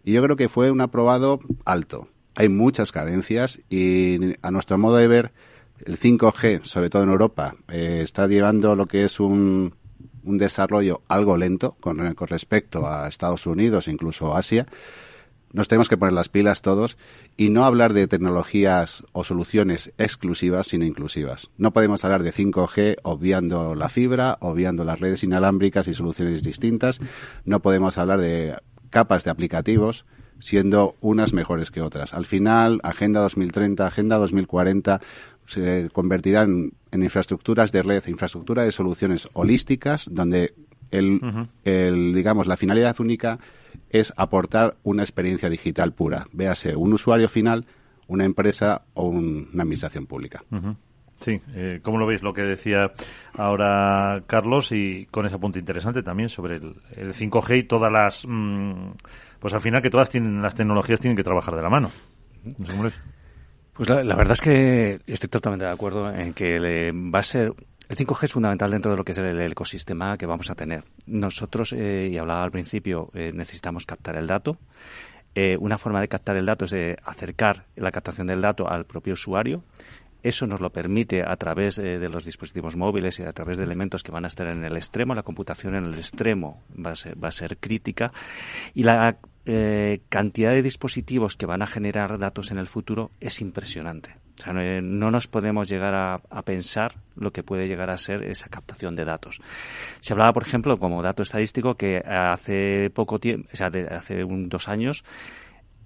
Y 0.02 0.12
yo 0.12 0.22
creo 0.22 0.36
que 0.36 0.48
fue 0.48 0.70
un 0.72 0.80
aprobado 0.80 1.38
alto. 1.64 2.08
Hay 2.34 2.48
muchas 2.48 2.90
carencias 2.90 3.60
y 3.70 4.34
a 4.42 4.50
nuestro 4.50 4.78
modo 4.78 4.96
de 4.96 5.06
ver, 5.06 5.32
el 5.84 5.98
5G, 5.98 6.64
sobre 6.64 6.90
todo 6.90 7.02
en 7.02 7.10
Europa, 7.10 7.54
eh, 7.68 8.00
está 8.02 8.26
llevando 8.26 8.74
lo 8.74 8.86
que 8.86 9.04
es 9.04 9.20
un, 9.20 9.74
un 10.24 10.38
desarrollo 10.38 11.02
algo 11.08 11.36
lento 11.36 11.76
con, 11.80 12.14
con 12.14 12.28
respecto 12.28 12.86
a 12.86 13.08
Estados 13.08 13.46
Unidos, 13.46 13.88
incluso 13.88 14.36
Asia 14.36 14.66
nos 15.54 15.68
tenemos 15.68 15.88
que 15.88 15.96
poner 15.96 16.12
las 16.12 16.28
pilas 16.28 16.62
todos 16.62 16.98
y 17.36 17.48
no 17.48 17.64
hablar 17.64 17.92
de 17.92 18.08
tecnologías 18.08 19.04
o 19.12 19.22
soluciones 19.22 19.92
exclusivas, 19.98 20.66
sino 20.66 20.84
inclusivas. 20.84 21.48
No 21.58 21.72
podemos 21.72 22.04
hablar 22.04 22.24
de 22.24 22.32
5G 22.32 22.96
obviando 23.04 23.76
la 23.76 23.88
fibra, 23.88 24.36
obviando 24.40 24.84
las 24.84 24.98
redes 24.98 25.22
inalámbricas 25.22 25.86
y 25.86 25.94
soluciones 25.94 26.42
distintas. 26.42 26.98
No 27.44 27.60
podemos 27.60 27.98
hablar 27.98 28.20
de 28.20 28.56
capas 28.90 29.22
de 29.22 29.30
aplicativos 29.30 30.04
siendo 30.40 30.94
unas 31.00 31.32
mejores 31.32 31.70
que 31.70 31.80
otras. 31.80 32.14
Al 32.14 32.26
final, 32.26 32.80
Agenda 32.82 33.20
2030, 33.20 33.86
Agenda 33.86 34.16
2040 34.16 35.00
se 35.46 35.90
convertirán 35.92 36.72
en 36.90 37.02
infraestructuras 37.02 37.72
de 37.72 37.82
red, 37.82 38.02
infraestructura 38.06 38.62
de 38.62 38.72
soluciones 38.72 39.28
holísticas, 39.32 40.08
donde 40.10 40.54
el, 40.90 41.20
el 41.64 42.14
digamos, 42.14 42.46
la 42.46 42.56
finalidad 42.56 42.98
única 43.00 43.38
es 43.90 44.12
aportar 44.16 44.76
una 44.82 45.02
experiencia 45.02 45.48
digital 45.48 45.92
pura, 45.92 46.26
véase 46.32 46.76
un 46.76 46.92
usuario 46.92 47.28
final, 47.28 47.66
una 48.06 48.24
empresa 48.24 48.82
o 48.94 49.08
una 49.08 49.62
administración 49.62 50.06
pública. 50.06 50.44
Sí, 51.24 51.40
eh, 51.54 51.80
¿cómo 51.82 51.96
lo 51.96 52.04
veis 52.04 52.22
lo 52.22 52.34
que 52.34 52.42
decía 52.42 52.92
ahora 53.32 54.22
Carlos 54.26 54.72
y 54.72 55.06
con 55.06 55.24
ese 55.24 55.38
punto 55.38 55.58
interesante 55.58 56.02
también 56.02 56.28
sobre 56.28 56.56
el, 56.56 57.14
5G 57.14 57.60
y 57.60 57.66
todas 57.66 57.90
las... 57.90 58.26
Mm, 58.28 58.90
pues 59.40 59.54
al 59.54 59.62
final 59.62 59.80
que 59.80 59.88
todas 59.88 60.10
tienen, 60.10 60.42
las 60.42 60.54
tecnologías 60.54 61.00
tienen 61.00 61.16
que 61.16 61.22
trabajar 61.22 61.56
de 61.56 61.62
la 61.62 61.70
mano. 61.70 61.90
Pues 63.72 63.88
la, 63.88 64.16
verdad 64.16 64.32
es 64.32 64.42
que 64.42 65.00
estoy 65.06 65.30
totalmente 65.30 65.64
de 65.64 65.72
acuerdo 65.72 66.10
en 66.10 66.34
que 66.34 66.60
le 66.60 66.92
va 66.92 67.20
a 67.20 67.22
ser 67.22 67.54
el 67.88 67.96
5G 67.96 68.24
es 68.24 68.32
fundamental 68.32 68.70
dentro 68.70 68.90
de 68.90 68.98
lo 68.98 69.04
que 69.04 69.12
es 69.12 69.18
el, 69.18 69.40
ecosistema 69.40 70.18
que 70.18 70.26
vamos 70.26 70.50
a 70.50 70.54
tener. 70.54 70.84
Nosotros, 71.06 71.72
eh, 71.72 72.10
y 72.12 72.18
hablaba 72.18 72.44
al 72.44 72.50
principio, 72.50 73.10
eh, 73.14 73.32
necesitamos 73.32 73.86
captar 73.86 74.16
el 74.16 74.26
dato. 74.26 74.58
Eh, 75.34 75.56
una 75.58 75.78
forma 75.78 76.00
de 76.00 76.08
captar 76.08 76.36
el 76.36 76.46
dato 76.46 76.66
es 76.66 76.70
de 76.70 76.96
acercar 77.02 77.64
la 77.74 77.90
captación 77.90 78.26
del 78.26 78.40
dato 78.40 78.68
al 78.68 78.84
propio 78.84 79.14
usuario. 79.14 79.64
Eso 80.24 80.46
nos 80.46 80.60
lo 80.60 80.70
permite 80.70 81.22
a 81.22 81.36
través 81.36 81.76
de 81.76 82.08
los 82.08 82.24
dispositivos 82.24 82.76
móviles 82.76 83.20
y 83.20 83.24
a 83.24 83.32
través 83.34 83.58
de 83.58 83.64
elementos 83.64 84.02
que 84.02 84.10
van 84.10 84.24
a 84.24 84.28
estar 84.28 84.46
en 84.48 84.64
el 84.64 84.74
extremo. 84.74 85.14
La 85.14 85.22
computación 85.22 85.76
en 85.76 85.84
el 85.84 85.98
extremo 85.98 86.62
va 86.74 86.92
a 86.92 87.30
ser, 87.30 87.58
crítica. 87.58 88.10
Y 88.72 88.84
la 88.84 89.18
cantidad 90.08 90.52
de 90.52 90.62
dispositivos 90.62 91.36
que 91.36 91.44
van 91.44 91.60
a 91.60 91.66
generar 91.66 92.18
datos 92.18 92.50
en 92.50 92.56
el 92.56 92.68
futuro 92.68 93.10
es 93.20 93.42
impresionante. 93.42 94.16
O 94.38 94.42
sea, 94.42 94.52
no, 94.52 95.10
nos 95.10 95.28
podemos 95.28 95.68
llegar 95.68 95.94
a, 95.94 96.42
pensar 96.42 96.94
lo 97.16 97.30
que 97.30 97.42
puede 97.42 97.68
llegar 97.68 97.90
a 97.90 97.96
ser 97.96 98.24
esa 98.24 98.48
captación 98.48 98.96
de 98.96 99.04
datos. 99.04 99.40
Se 100.00 100.12
hablaba, 100.12 100.32
por 100.32 100.42
ejemplo, 100.42 100.78
como 100.78 101.02
dato 101.02 101.22
estadístico, 101.22 101.74
que 101.74 101.98
hace 101.98 102.90
poco 102.90 103.20
tiempo, 103.20 103.48
o 103.52 103.56
sea, 103.56 103.70
hace 103.90 104.24
un, 104.24 104.48
dos 104.48 104.68
años, 104.68 105.04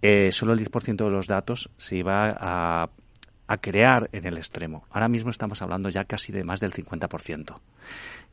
eh, 0.00 0.32
solo 0.32 0.54
el 0.54 0.60
10% 0.60 1.04
de 1.04 1.10
los 1.10 1.26
datos 1.26 1.70
se 1.76 1.96
iba 1.96 2.34
a, 2.38 2.88
a 3.48 3.56
crear 3.56 4.08
en 4.12 4.26
el 4.26 4.36
extremo. 4.36 4.84
Ahora 4.90 5.08
mismo 5.08 5.30
estamos 5.30 5.60
hablando 5.62 5.88
ya 5.88 6.04
casi 6.04 6.32
de 6.32 6.44
más 6.44 6.60
del 6.60 6.72
50%. 6.72 7.58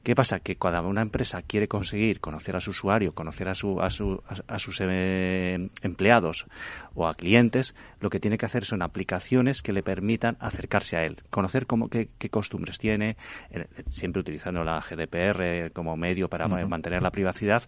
¿Qué 0.03 0.13
pasa? 0.13 0.39
Que 0.39 0.57
cuando 0.57 0.87
una 0.87 1.01
empresa 1.01 1.41
quiere 1.41 1.67
conseguir 1.67 2.19
conocer 2.19 2.55
a 2.55 2.59
su 2.59 2.69
usuario, 2.69 3.15
conocer 3.15 3.47
a, 3.47 3.55
su, 3.55 3.81
a, 3.81 3.89
su, 3.89 4.21
a, 4.47 4.59
sus 4.59 4.79
eh, 4.81 5.69
empleados 5.81 6.45
o 6.93 7.07
a 7.07 7.15
clientes, 7.15 7.73
lo 7.99 8.11
que 8.11 8.19
tiene 8.19 8.37
que 8.37 8.45
hacer 8.45 8.65
son 8.65 8.83
aplicaciones 8.83 9.63
que 9.63 9.73
le 9.73 9.81
permitan 9.81 10.37
acercarse 10.39 10.95
a 10.95 11.05
él, 11.05 11.23
conocer 11.31 11.65
cómo, 11.65 11.89
qué, 11.89 12.07
costumbres 12.29 12.77
tiene, 12.77 13.17
eh, 13.49 13.65
siempre 13.89 14.19
utilizando 14.19 14.63
la 14.63 14.79
GDPR 14.79 15.71
como 15.71 15.97
medio 15.97 16.29
para 16.29 16.47
mantener 16.47 17.01
la 17.01 17.09
privacidad, 17.09 17.63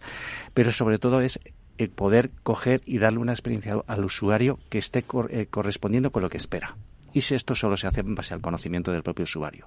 pero 0.54 0.70
sobre 0.70 1.00
todo 1.00 1.20
es 1.20 1.40
el 1.76 1.90
poder 1.90 2.30
coger 2.44 2.82
y 2.86 2.98
darle 2.98 3.18
una 3.18 3.32
experiencia 3.32 3.82
al 3.86 4.04
usuario 4.04 4.60
que 4.68 4.78
esté 4.78 5.04
eh, 5.30 5.46
correspondiendo 5.50 6.12
con 6.12 6.22
lo 6.22 6.30
que 6.30 6.36
espera 6.36 6.76
y 7.12 7.20
si 7.20 7.34
esto 7.34 7.54
solo 7.54 7.76
se 7.76 7.86
hace 7.86 8.00
en 8.00 8.14
base 8.14 8.34
al 8.34 8.40
conocimiento 8.40 8.92
del 8.92 9.02
propio 9.02 9.24
usuario. 9.24 9.66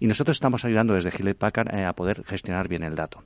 Y 0.00 0.06
nosotros 0.06 0.36
estamos 0.36 0.64
ayudando 0.64 0.94
desde 0.94 1.10
Hewlett 1.10 1.38
Packard 1.38 1.74
eh, 1.74 1.84
a 1.84 1.92
poder 1.92 2.24
gestionar 2.24 2.68
bien 2.68 2.82
el 2.82 2.94
dato. 2.94 3.24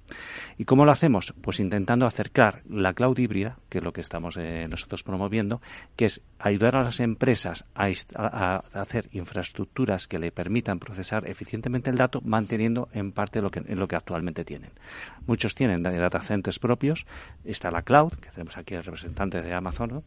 ¿Y 0.59 0.65
cómo 0.65 0.85
lo 0.85 0.93
hacemos? 0.93 1.35
Pues 1.41 1.61
intentando 1.61 2.07
acercar 2.07 2.63
la 2.69 2.95
cloud 2.95 3.19
híbrida, 3.19 3.59
que 3.69 3.79
es 3.79 3.85
lo 3.85 3.93
que 3.93 4.01
estamos 4.01 4.37
eh, 4.37 4.67
nosotros 4.69 5.03
promoviendo, 5.03 5.61
que 5.97 6.07
es 6.07 6.23
ayudar 6.39 6.77
a 6.77 6.83
las 6.83 7.01
empresas 7.01 7.65
a, 7.75 8.63
hacer 8.73 9.09
infraestructuras 9.13 10.09
que 10.09 10.19
le 10.19 10.33
permitan 10.33 10.79
procesar 10.79 11.29
eficientemente 11.29 11.91
el 11.91 11.97
dato, 11.97 12.21
manteniendo 12.25 12.89
en 12.93 13.13
parte 13.13 13.41
lo 13.41 13.51
que, 13.51 13.61
lo 13.61 13.87
que 13.87 13.97
actualmente 13.97 14.45
tienen. 14.45 14.71
Muchos 15.27 15.55
tienen 15.55 15.83
data 15.83 16.21
centers 16.21 16.59
propios, 16.59 17.07
está 17.45 17.71
la 17.71 17.83
cloud, 17.83 18.13
que 18.15 18.31
tenemos 18.31 18.57
aquí 18.57 18.75
el 18.75 18.83
representante 18.83 19.41
de 19.41 19.55
Amazon, 19.55 20.03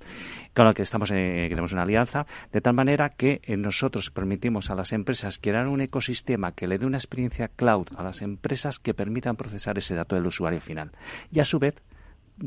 con 0.54 0.66
la 0.66 0.74
que 0.74 0.82
estamos, 0.82 1.12
eh, 1.12 1.48
tenemos 1.50 1.72
una 1.72 1.84
alianza, 1.84 2.26
de 2.52 2.62
tal 2.62 2.74
manera 2.74 3.10
que 3.10 3.35
nosotros 3.58 4.12
permitimos 4.12 4.70
a 4.70 4.76
las 4.76 4.94
empresas 4.94 5.40
crear 5.42 5.68
un 5.68 5.82
ecosistema 5.82 6.54
que 6.54 6.68
le 6.68 6.78
dé 6.78 6.86
una 6.86 6.98
experiencia 6.98 7.48
cloud 7.48 7.88
a 7.96 8.04
las 8.04 8.22
empresas 8.22 8.80
que 8.80 8.94
permitan 8.94 9.36
procesar 9.36 9.78
ese 9.78 9.96
dato 9.96 10.16
del 10.16 10.28
usuario 10.28 10.62
final. 10.62 10.92
Y 11.32 11.40
a 11.40 11.46
su 11.46 11.60
vez, 11.60 11.82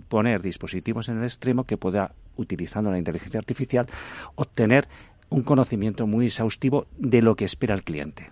poner 0.09 0.43
dispositivos 0.43 1.09
en 1.09 1.19
el 1.19 1.25
extremo 1.25 1.65
que 1.65 1.77
pueda, 1.77 2.13
utilizando 2.37 2.91
la 2.91 2.99
inteligencia 2.99 3.39
artificial, 3.39 3.87
obtener 4.35 4.89
un 5.31 5.43
conocimiento 5.43 6.07
muy 6.07 6.27
exhaustivo 6.27 6.87
de 6.97 7.23
lo 7.23 7.35
que 7.35 7.45
espera 7.45 7.75
el 7.75 7.83
cliente. 7.83 8.31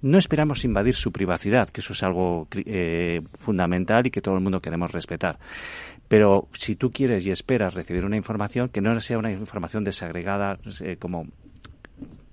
No 0.00 0.16
esperamos 0.16 0.64
invadir 0.64 0.94
su 0.94 1.10
privacidad, 1.10 1.68
que 1.70 1.80
eso 1.80 1.92
es 1.92 2.04
algo 2.04 2.46
eh, 2.52 3.20
fundamental 3.34 4.06
y 4.06 4.12
que 4.12 4.20
todo 4.20 4.36
el 4.36 4.40
mundo 4.40 4.60
queremos 4.60 4.92
respetar. 4.92 5.40
Pero 6.06 6.46
si 6.52 6.76
tú 6.76 6.92
quieres 6.92 7.26
y 7.26 7.32
esperas 7.32 7.74
recibir 7.74 8.04
una 8.04 8.16
información, 8.16 8.68
que 8.68 8.80
no 8.80 8.98
sea 9.00 9.18
una 9.18 9.32
información 9.32 9.82
desagregada, 9.82 10.60
eh, 10.82 10.96
como 10.98 11.26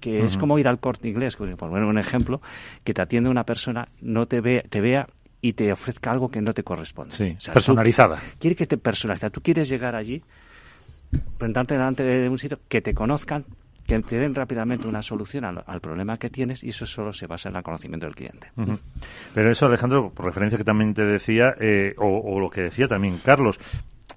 que 0.03 0.25
es 0.25 0.37
como 0.37 0.59
ir 0.59 0.67
al 0.67 0.79
corte 0.79 1.07
inglés, 1.07 1.37
por 1.37 1.55
poner 1.55 1.85
un 1.85 1.97
ejemplo, 1.97 2.41
que 2.83 2.93
te 2.93 3.01
atiende 3.01 3.29
una 3.29 3.45
persona, 3.45 3.87
no 4.01 4.25
te, 4.25 4.41
ve, 4.41 4.65
te 4.69 4.81
vea 4.81 5.07
y 5.39 5.53
te 5.53 5.71
ofrezca 5.71 6.11
algo 6.11 6.29
que 6.29 6.41
no 6.41 6.51
te 6.51 6.61
corresponde. 6.61 7.15
Sí, 7.15 7.37
personalizada. 7.53 8.19
Quiere 8.37 8.57
que 8.57 8.65
te. 8.65 8.75
Tú 8.75 9.41
quieres 9.41 9.69
llegar 9.69 9.95
allí, 9.95 10.21
presentarte 11.37 11.75
delante 11.75 12.03
de 12.03 12.27
un 12.27 12.37
sitio, 12.37 12.59
que 12.67 12.81
te 12.81 12.93
conozcan, 12.93 13.45
que 13.87 13.97
te 13.99 14.17
den 14.17 14.35
rápidamente 14.35 14.89
una 14.89 15.01
solución 15.01 15.45
al, 15.45 15.79
problema 15.79 16.17
que 16.17 16.29
tienes 16.29 16.65
y 16.65 16.69
eso 16.69 16.85
solo 16.85 17.13
se 17.13 17.25
basa 17.25 17.47
en 17.47 17.55
el 17.55 17.63
conocimiento 17.63 18.05
del 18.05 18.15
cliente. 18.15 18.51
Pero 19.33 19.51
eso, 19.51 19.67
Alejandro, 19.67 20.09
por 20.09 20.25
referencia 20.25 20.57
que 20.57 20.65
también 20.65 20.93
te 20.93 21.05
decía, 21.05 21.55
eh, 21.61 21.93
o, 21.97 22.41
lo 22.41 22.49
que 22.49 22.63
decía 22.63 22.87
también 22.87 23.19
Carlos, 23.23 23.57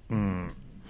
mm, 0.08 0.46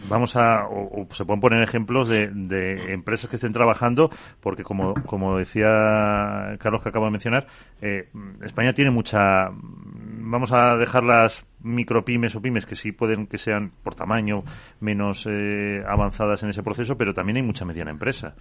vamos 0.08 0.36
a, 0.36 0.66
o, 0.68 1.06
se 1.10 1.24
pueden 1.24 1.40
poner 1.40 1.62
ejemplos 1.62 2.08
de, 2.08 2.28
de, 2.28 2.92
empresas 2.92 3.28
que 3.28 3.36
estén 3.36 3.52
trabajando, 3.52 4.10
porque 4.40 4.62
como, 4.62 4.94
como 5.04 5.38
decía 5.38 6.56
Carlos 6.58 6.82
que 6.82 6.88
acabo 6.88 7.06
de 7.06 7.10
mencionar, 7.10 7.46
eh, 7.80 8.08
España 8.42 8.72
tiene 8.72 8.90
mucha, 8.90 9.50
vamos 9.50 10.52
a 10.52 10.76
dejar 10.76 11.04
las 11.04 11.44
micropymes 11.60 12.36
o 12.36 12.42
pymes 12.42 12.66
que 12.66 12.76
sí 12.76 12.92
pueden 12.92 13.26
que 13.26 13.38
sean 13.38 13.72
por 13.82 13.94
tamaño 13.94 14.44
menos 14.80 15.26
eh, 15.28 15.82
avanzadas 15.86 16.42
en 16.42 16.50
ese 16.50 16.62
proceso, 16.62 16.96
pero 16.96 17.12
también 17.12 17.38
hay 17.38 17.42
mucha 17.42 17.64
mediana 17.64 17.90
empresa 17.90 18.34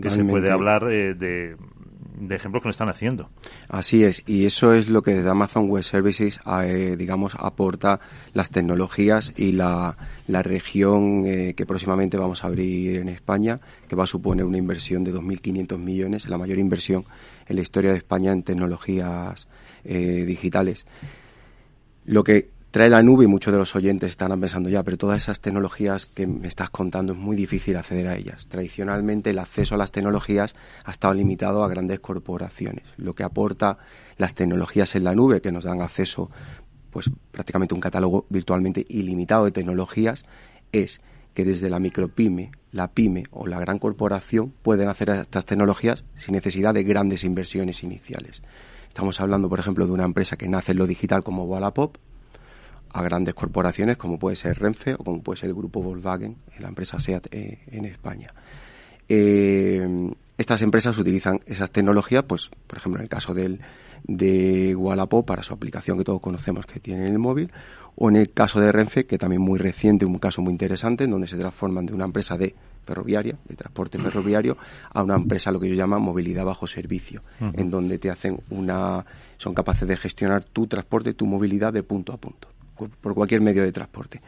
que 0.00 0.10
se 0.10 0.24
puede 0.24 0.50
hablar 0.52 0.90
eh, 0.90 1.14
de 1.14 1.56
de 2.20 2.34
ejemplos 2.34 2.62
que 2.62 2.68
lo 2.68 2.70
están 2.70 2.88
haciendo. 2.88 3.30
Así 3.68 4.04
es, 4.04 4.22
y 4.26 4.46
eso 4.46 4.72
es 4.72 4.88
lo 4.88 5.02
que 5.02 5.14
desde 5.14 5.30
Amazon 5.30 5.68
Web 5.68 5.84
Services, 5.84 6.40
eh, 6.62 6.96
digamos, 6.98 7.34
aporta 7.38 8.00
las 8.34 8.50
tecnologías 8.50 9.32
y 9.36 9.52
la, 9.52 9.96
la 10.26 10.42
región 10.42 11.24
eh, 11.26 11.54
que 11.54 11.66
próximamente 11.66 12.16
vamos 12.16 12.44
a 12.44 12.48
abrir 12.48 12.96
en 12.96 13.08
España, 13.08 13.60
que 13.88 13.96
va 13.96 14.04
a 14.04 14.08
suponer 14.08 14.44
una 14.44 14.58
inversión 14.58 15.04
de 15.04 15.14
2.500 15.14 15.78
millones, 15.78 16.28
la 16.28 16.38
mayor 16.38 16.58
inversión 16.58 17.04
en 17.46 17.56
la 17.56 17.62
historia 17.62 17.92
de 17.92 17.98
España 17.98 18.32
en 18.32 18.42
tecnologías 18.42 19.48
eh, 19.84 20.24
digitales. 20.26 20.86
Lo 22.04 22.24
que 22.24 22.50
trae 22.70 22.90
la 22.90 23.02
nube 23.02 23.24
y 23.24 23.26
muchos 23.26 23.52
de 23.52 23.58
los 23.58 23.74
oyentes 23.74 24.10
están 24.10 24.38
pensando 24.40 24.68
ya, 24.68 24.82
pero 24.82 24.98
todas 24.98 25.22
esas 25.22 25.40
tecnologías 25.40 26.06
que 26.06 26.26
me 26.26 26.48
estás 26.48 26.70
contando 26.70 27.12
es 27.12 27.18
muy 27.18 27.36
difícil 27.36 27.76
acceder 27.76 28.08
a 28.08 28.16
ellas. 28.16 28.46
Tradicionalmente 28.46 29.30
el 29.30 29.38
acceso 29.38 29.74
a 29.74 29.78
las 29.78 29.90
tecnologías 29.90 30.54
ha 30.84 30.90
estado 30.90 31.14
limitado 31.14 31.64
a 31.64 31.68
grandes 31.68 32.00
corporaciones. 32.00 32.84
Lo 32.96 33.14
que 33.14 33.22
aporta 33.22 33.78
las 34.18 34.34
tecnologías 34.34 34.94
en 34.96 35.04
la 35.04 35.14
nube, 35.14 35.40
que 35.40 35.52
nos 35.52 35.64
dan 35.64 35.80
acceso 35.80 36.30
pues 36.90 37.10
prácticamente 37.30 37.74
un 37.74 37.80
catálogo 37.80 38.26
virtualmente 38.28 38.84
ilimitado 38.88 39.44
de 39.44 39.52
tecnologías, 39.52 40.24
es 40.72 41.00
que 41.34 41.44
desde 41.44 41.70
la 41.70 41.78
micropyme, 41.78 42.50
la 42.72 42.88
pyme 42.88 43.24
o 43.30 43.46
la 43.46 43.60
gran 43.60 43.78
corporación 43.78 44.52
pueden 44.62 44.88
hacer 44.88 45.10
estas 45.10 45.46
tecnologías 45.46 46.04
sin 46.16 46.34
necesidad 46.34 46.74
de 46.74 46.82
grandes 46.82 47.24
inversiones 47.24 47.82
iniciales. 47.82 48.42
Estamos 48.88 49.20
hablando, 49.20 49.48
por 49.48 49.60
ejemplo, 49.60 49.86
de 49.86 49.92
una 49.92 50.04
empresa 50.04 50.36
que 50.36 50.48
nace 50.48 50.72
en 50.72 50.78
lo 50.78 50.86
digital 50.86 51.22
como 51.22 51.44
Wallapop, 51.44 51.96
a 52.92 53.02
grandes 53.02 53.34
corporaciones 53.34 53.96
como 53.96 54.18
puede 54.18 54.36
ser 54.36 54.58
Renfe 54.58 54.94
o 54.94 54.98
como 54.98 55.22
puede 55.22 55.40
ser 55.40 55.48
el 55.50 55.54
grupo 55.54 55.82
Volkswagen, 55.82 56.36
la 56.58 56.68
empresa 56.68 57.00
SEAT 57.00 57.26
eh, 57.30 57.60
en 57.70 57.84
España. 57.84 58.32
Eh, 59.08 60.10
estas 60.36 60.62
empresas 60.62 60.96
utilizan 60.98 61.40
esas 61.46 61.70
tecnologías, 61.70 62.24
pues, 62.24 62.50
por 62.66 62.78
ejemplo, 62.78 63.00
en 63.00 63.04
el 63.04 63.08
caso 63.08 63.34
del, 63.34 63.60
de 64.04 64.74
Wallapop 64.76 65.26
para 65.26 65.42
su 65.42 65.52
aplicación 65.52 65.98
que 65.98 66.04
todos 66.04 66.20
conocemos 66.20 66.66
que 66.66 66.78
tiene 66.78 67.06
en 67.06 67.12
el 67.12 67.18
móvil, 67.18 67.50
o 67.96 68.08
en 68.08 68.16
el 68.16 68.30
caso 68.30 68.60
de 68.60 68.70
Renfe, 68.70 69.06
que 69.06 69.18
también 69.18 69.42
muy 69.42 69.58
reciente, 69.58 70.06
un 70.06 70.18
caso 70.18 70.40
muy 70.40 70.52
interesante, 70.52 71.04
en 71.04 71.10
donde 71.10 71.26
se 71.26 71.36
transforman 71.36 71.86
de 71.86 71.94
una 71.94 72.04
empresa 72.04 72.38
de 72.38 72.54
ferroviaria, 72.86 73.36
de 73.48 73.56
transporte 73.56 73.98
ferroviario, 73.98 74.56
a 74.92 75.02
una 75.02 75.16
empresa 75.16 75.50
lo 75.50 75.58
que 75.58 75.68
yo 75.68 75.74
llamo 75.74 75.98
movilidad 75.98 76.44
bajo 76.44 76.68
servicio, 76.68 77.22
en 77.40 77.70
donde 77.70 77.98
te 77.98 78.10
hacen 78.10 78.40
una, 78.50 79.04
son 79.36 79.52
capaces 79.52 79.88
de 79.88 79.96
gestionar 79.96 80.44
tu 80.44 80.68
transporte, 80.68 81.14
tu 81.14 81.26
movilidad 81.26 81.72
de 81.72 81.82
punto 81.82 82.12
a 82.12 82.16
punto 82.16 82.48
por 83.00 83.14
cualquier 83.14 83.40
medio 83.40 83.62
de 83.62 83.72
transporte. 83.72 84.20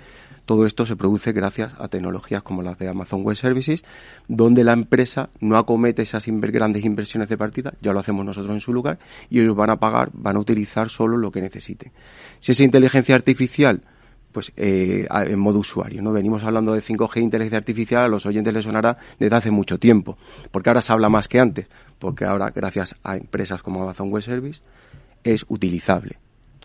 Todo 0.51 0.67
esto 0.67 0.85
se 0.85 0.97
produce 0.97 1.31
gracias 1.31 1.75
a 1.79 1.87
tecnologías 1.87 2.43
como 2.43 2.63
las 2.63 2.77
de 2.77 2.89
Amazon 2.89 3.23
Web 3.23 3.37
Services, 3.37 3.85
donde 4.27 4.65
la 4.65 4.73
empresa 4.73 5.31
no 5.39 5.57
acomete 5.57 6.03
esas 6.03 6.27
grandes 6.27 6.85
inversiones 6.85 7.29
de 7.29 7.39
partida, 7.39 7.75
ya 7.81 7.93
lo 7.93 8.01
hacemos 8.01 8.25
nosotros 8.25 8.53
en 8.53 8.59
su 8.59 8.73
lugar, 8.73 8.99
y 9.29 9.41
ellos 9.41 9.55
van 9.55 9.71
a 9.71 9.79
pagar, 9.79 10.11
van 10.13 10.35
a 10.35 10.41
utilizar 10.41 10.89
solo 10.89 11.17
lo 11.19 11.31
que 11.31 11.41
necesiten. 11.41 11.93
Si 12.41 12.51
es 12.51 12.59
inteligencia 12.59 13.15
artificial, 13.15 13.83
pues 14.33 14.53
eh, 14.57 15.07
en 15.09 15.39
modo 15.39 15.61
usuario, 15.61 16.03
¿no? 16.03 16.11
Venimos 16.13 16.43
hablando 16.43 16.73
de 16.73 16.83
5G 16.83 17.21
inteligencia 17.21 17.59
artificial, 17.59 18.05
a 18.05 18.09
los 18.09 18.27
oyentes 18.27 18.53
les 18.53 18.65
sonará 18.65 18.97
desde 19.21 19.37
hace 19.37 19.51
mucho 19.53 19.79
tiempo, 19.79 20.19
porque 20.51 20.71
ahora 20.71 20.81
se 20.81 20.93
habla 20.93 21.09
más 21.09 21.29
que 21.29 21.39
antes, 21.39 21.67
porque 22.01 22.25
ahora 22.25 22.51
gracias 22.51 22.97
a 23.05 23.17
empresas 23.17 23.63
como 23.63 23.83
Amazon 23.83 24.11
Web 24.11 24.23
Service 24.23 24.61
es 25.23 25.45
utilizable 25.49 26.19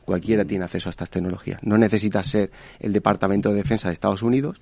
Cualquiera 0.05 0.45
tiene 0.45 0.65
acceso 0.65 0.89
a 0.89 0.91
estas 0.91 1.09
tecnologías. 1.09 1.61
No 1.63 1.77
necesita 1.77 2.23
ser 2.23 2.51
el 2.79 2.93
Departamento 2.93 3.49
de 3.49 3.55
Defensa 3.55 3.89
de 3.89 3.93
Estados 3.93 4.21
Unidos. 4.21 4.61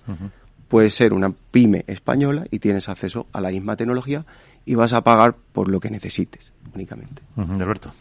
Puede 0.67 0.89
ser 0.89 1.13
una 1.13 1.31
pyme 1.51 1.83
española 1.87 2.45
y 2.49 2.59
tienes 2.59 2.89
acceso 2.89 3.27
a 3.31 3.41
la 3.41 3.49
misma 3.49 3.75
tecnología 3.75 4.25
y 4.65 4.75
vas 4.75 4.93
a 4.93 5.03
pagar 5.03 5.35
por 5.51 5.67
lo 5.67 5.79
que 5.79 5.89
necesites 5.89 6.51
únicamente. 6.73 7.21
Alberto. 7.35 7.93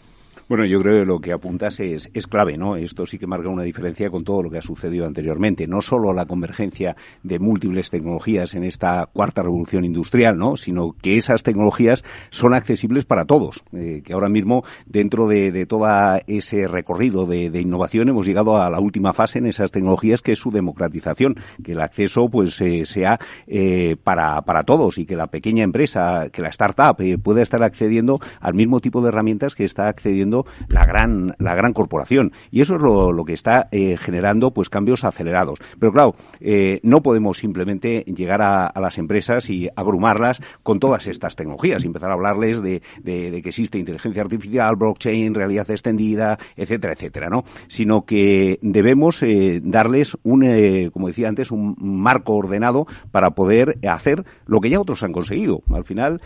Bueno, 0.52 0.66
yo 0.66 0.82
creo 0.82 1.00
que 1.00 1.06
lo 1.06 1.18
que 1.18 1.32
apuntas 1.32 1.80
es, 1.80 2.10
es 2.12 2.26
clave, 2.26 2.58
¿no? 2.58 2.76
Esto 2.76 3.06
sí 3.06 3.16
que 3.18 3.26
marca 3.26 3.48
una 3.48 3.62
diferencia 3.62 4.10
con 4.10 4.22
todo 4.22 4.42
lo 4.42 4.50
que 4.50 4.58
ha 4.58 4.60
sucedido 4.60 5.06
anteriormente. 5.06 5.66
No 5.66 5.80
solo 5.80 6.12
la 6.12 6.26
convergencia 6.26 6.94
de 7.22 7.38
múltiples 7.38 7.88
tecnologías 7.88 8.54
en 8.54 8.64
esta 8.64 9.08
cuarta 9.10 9.42
revolución 9.42 9.86
industrial, 9.86 10.36
¿no? 10.36 10.58
Sino 10.58 10.92
que 10.92 11.16
esas 11.16 11.42
tecnologías 11.42 12.04
son 12.28 12.52
accesibles 12.52 13.06
para 13.06 13.24
todos. 13.24 13.64
Eh, 13.72 14.02
que 14.04 14.12
ahora 14.12 14.28
mismo, 14.28 14.62
dentro 14.84 15.26
de, 15.26 15.52
de 15.52 15.64
todo 15.64 15.88
ese 16.26 16.68
recorrido 16.68 17.24
de, 17.24 17.48
de, 17.48 17.60
innovación, 17.62 18.10
hemos 18.10 18.26
llegado 18.26 18.60
a 18.60 18.68
la 18.68 18.78
última 18.78 19.14
fase 19.14 19.38
en 19.38 19.46
esas 19.46 19.72
tecnologías, 19.72 20.20
que 20.20 20.32
es 20.32 20.38
su 20.38 20.50
democratización. 20.50 21.36
Que 21.64 21.72
el 21.72 21.80
acceso, 21.80 22.28
pues, 22.28 22.60
eh, 22.60 22.84
sea 22.84 23.18
eh, 23.46 23.96
para, 24.04 24.42
para 24.42 24.64
todos 24.64 24.98
y 24.98 25.06
que 25.06 25.16
la 25.16 25.28
pequeña 25.28 25.64
empresa, 25.64 26.26
que 26.30 26.42
la 26.42 26.50
startup, 26.50 27.00
eh, 27.00 27.16
pueda 27.16 27.40
estar 27.40 27.62
accediendo 27.62 28.20
al 28.38 28.52
mismo 28.52 28.80
tipo 28.80 29.00
de 29.00 29.08
herramientas 29.08 29.54
que 29.54 29.64
está 29.64 29.88
accediendo 29.88 30.41
la 30.68 30.84
gran, 30.84 31.34
la 31.38 31.54
gran 31.54 31.72
corporación. 31.72 32.32
Y 32.50 32.60
eso 32.60 32.76
es 32.76 32.82
lo, 32.82 33.12
lo 33.12 33.24
que 33.24 33.32
está 33.32 33.68
eh, 33.72 33.96
generando 33.96 34.52
pues 34.52 34.68
cambios 34.68 35.04
acelerados. 35.04 35.58
Pero 35.78 35.92
claro, 35.92 36.14
eh, 36.40 36.80
no 36.82 37.02
podemos 37.02 37.38
simplemente 37.38 38.04
llegar 38.06 38.42
a, 38.42 38.66
a, 38.66 38.80
las 38.80 38.98
empresas 38.98 39.50
y 39.50 39.68
abrumarlas 39.76 40.40
con 40.62 40.78
todas 40.78 41.06
estas 41.06 41.36
tecnologías 41.36 41.82
y 41.82 41.86
empezar 41.86 42.10
a 42.10 42.14
hablarles 42.14 42.62
de, 42.62 42.82
de, 43.02 43.42
que 43.42 43.48
existe 43.48 43.78
inteligencia 43.78 44.22
artificial, 44.22 44.76
blockchain, 44.76 45.34
realidad 45.34 45.70
extendida, 45.70 46.38
etcétera, 46.56 46.92
etcétera, 46.94 47.28
¿no? 47.28 47.44
Sino 47.68 48.04
que 48.04 48.58
debemos 48.62 49.22
eh, 49.22 49.60
darles 49.62 50.16
un, 50.22 50.90
como 50.92 51.08
decía 51.08 51.28
antes, 51.28 51.50
un 51.50 51.76
marco 51.78 52.34
ordenado 52.34 52.86
para 53.10 53.30
poder 53.30 53.78
hacer 53.88 54.24
lo 54.46 54.60
que 54.60 54.70
ya 54.70 54.80
otros 54.80 55.02
han 55.02 55.12
conseguido. 55.12 55.62
Al 55.70 55.84
final, 55.84 56.20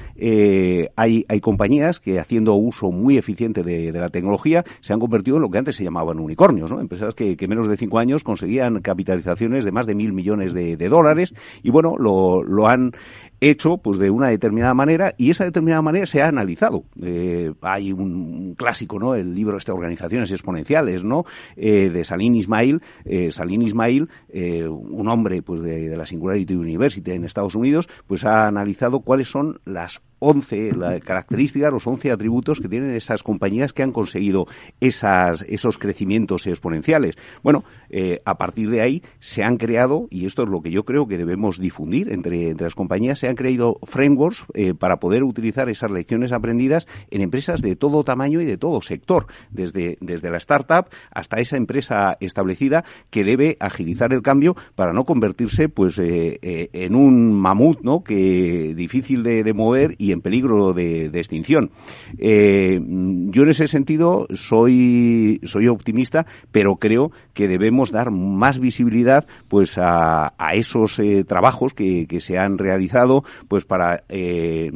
hay, 0.96 1.24
hay 1.28 1.40
compañías 1.40 2.00
que 2.00 2.18
haciendo 2.18 2.54
uso 2.54 2.90
muy 2.90 3.18
eficiente 3.18 3.62
de, 3.62 3.92
de 3.92 4.00
la 4.00 4.05
tecnología 4.08 4.64
se 4.80 4.92
han 4.92 5.00
convertido 5.00 5.36
en 5.36 5.42
lo 5.42 5.50
que 5.50 5.58
antes 5.58 5.76
se 5.76 5.84
llamaban 5.84 6.18
unicornios. 6.18 6.70
Empresas 6.70 7.14
que, 7.14 7.36
menos 7.48 7.68
de 7.68 7.76
cinco 7.76 7.98
años 7.98 8.24
conseguían 8.24 8.80
capitalizaciones 8.80 9.64
de 9.64 9.72
más 9.72 9.86
de 9.86 9.94
mil 9.94 10.12
millones 10.12 10.52
de, 10.52 10.76
dólares 10.88 11.34
y 11.62 11.70
bueno, 11.70 11.96
lo, 11.98 12.42
lo 12.44 12.68
han 12.68 12.92
hecho 13.40 13.78
pues 13.78 13.98
de 13.98 14.10
una 14.10 14.28
determinada 14.28 14.74
manera 14.74 15.14
y 15.18 15.30
esa 15.30 15.44
determinada 15.44 15.82
manera 15.82 16.06
se 16.06 16.22
ha 16.22 16.28
analizado. 16.28 16.84
Eh, 17.02 17.52
hay 17.60 17.92
un, 17.92 18.14
un, 18.14 18.54
clásico, 18.54 18.98
¿no? 18.98 19.14
El 19.14 19.34
libro 19.34 19.56
este 19.56 19.72
Organizaciones 19.72 20.30
Exponenciales, 20.30 21.04
¿no? 21.04 21.24
Eh, 21.56 21.90
de 21.90 22.04
Salim 22.04 22.34
Ismail, 22.34 22.80
eh, 23.04 23.30
Salim 23.30 23.62
Ismail, 23.62 24.08
eh, 24.28 24.66
un 24.66 25.08
hombre 25.08 25.42
pues 25.42 25.60
de, 25.60 25.88
de, 25.88 25.96
la 25.96 26.06
Singularity 26.06 26.54
University 26.54 27.10
en 27.12 27.24
Estados 27.24 27.54
Unidos, 27.54 27.88
pues 28.06 28.24
ha 28.24 28.46
analizado 28.46 29.00
cuáles 29.00 29.28
son 29.28 29.60
las 29.64 30.00
11 30.18 30.72
la 30.76 31.00
características, 31.00 31.72
los 31.72 31.86
11 31.86 32.10
atributos 32.10 32.60
que 32.60 32.68
tienen 32.68 32.94
esas 32.94 33.22
compañías 33.22 33.72
que 33.72 33.82
han 33.82 33.92
conseguido 33.92 34.46
esas, 34.80 35.42
esos 35.42 35.78
crecimientos 35.78 36.46
exponenciales. 36.46 37.16
Bueno, 37.42 37.64
eh, 37.90 38.20
a 38.24 38.36
partir 38.38 38.70
de 38.70 38.80
ahí 38.80 39.02
se 39.20 39.42
han 39.42 39.56
creado, 39.56 40.08
y 40.10 40.26
esto 40.26 40.44
es 40.44 40.48
lo 40.48 40.62
que 40.62 40.70
yo 40.70 40.84
creo 40.84 41.06
que 41.06 41.18
debemos 41.18 41.58
difundir 41.58 42.12
entre, 42.12 42.50
entre 42.50 42.64
las 42.64 42.74
compañías, 42.74 43.18
se 43.18 43.28
han 43.28 43.34
creado 43.34 43.78
frameworks 43.82 44.44
eh, 44.54 44.74
para 44.74 44.96
poder 44.96 45.22
utilizar 45.22 45.68
esas 45.68 45.90
lecciones 45.90 46.32
aprendidas 46.32 46.86
en 47.10 47.20
empresas 47.20 47.60
de 47.60 47.76
todo 47.76 48.04
tamaño 48.04 48.40
y 48.40 48.46
de 48.46 48.56
todo 48.56 48.80
sector, 48.80 49.26
desde, 49.50 49.98
desde 50.00 50.30
la 50.30 50.38
startup 50.38 50.86
hasta 51.10 51.40
esa 51.40 51.56
empresa 51.56 52.16
establecida 52.20 52.84
que 53.10 53.24
debe 53.24 53.56
agilizar 53.60 54.12
el 54.12 54.22
cambio 54.22 54.56
para 54.74 54.92
no 54.92 55.04
convertirse 55.04 55.68
pues 55.68 55.98
eh, 55.98 56.38
en 56.72 56.94
un 56.94 57.32
mamut, 57.32 57.80
¿no? 57.82 58.02
que 58.02 58.74
difícil 58.74 59.22
de, 59.22 59.44
de 59.44 59.52
mover 59.52 59.94
y 59.98 60.05
en 60.12 60.20
peligro 60.20 60.72
de, 60.72 61.06
extinción. 61.06 61.70
Eh, 62.18 62.80
yo 62.80 63.42
en 63.42 63.48
ese 63.48 63.66
sentido 63.68 64.26
soy, 64.32 65.40
soy 65.44 65.68
optimista, 65.68 66.26
pero 66.52 66.76
creo 66.76 67.10
que 67.34 67.48
debemos 67.48 67.90
dar 67.90 68.10
más 68.10 68.58
visibilidad 68.58 69.26
pues 69.48 69.78
a, 69.78 70.32
esos 70.54 70.98
eh, 70.98 71.24
trabajos 71.24 71.74
que, 71.74 72.06
se 72.18 72.38
han 72.38 72.56
realizado 72.56 73.24
pues 73.46 73.66
para 73.66 74.04
eh, 74.08 74.72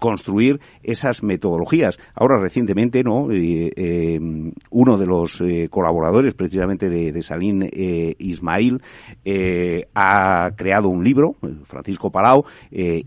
construir 0.00 0.60
esas 0.82 1.22
metodologías. 1.22 1.98
Ahora 2.14 2.38
recientemente, 2.40 3.04
¿no? 3.04 3.28
Uno 4.70 4.98
de 4.98 5.06
los 5.06 5.42
colaboradores 5.70 6.34
precisamente 6.34 6.88
de, 6.88 7.12
de 7.12 7.22
Salín 7.22 7.68
Ismail 8.18 8.80
ha 9.94 10.50
creado 10.56 10.88
un 10.88 11.04
libro, 11.04 11.36
Francisco 11.64 12.10
Palau, 12.10 12.44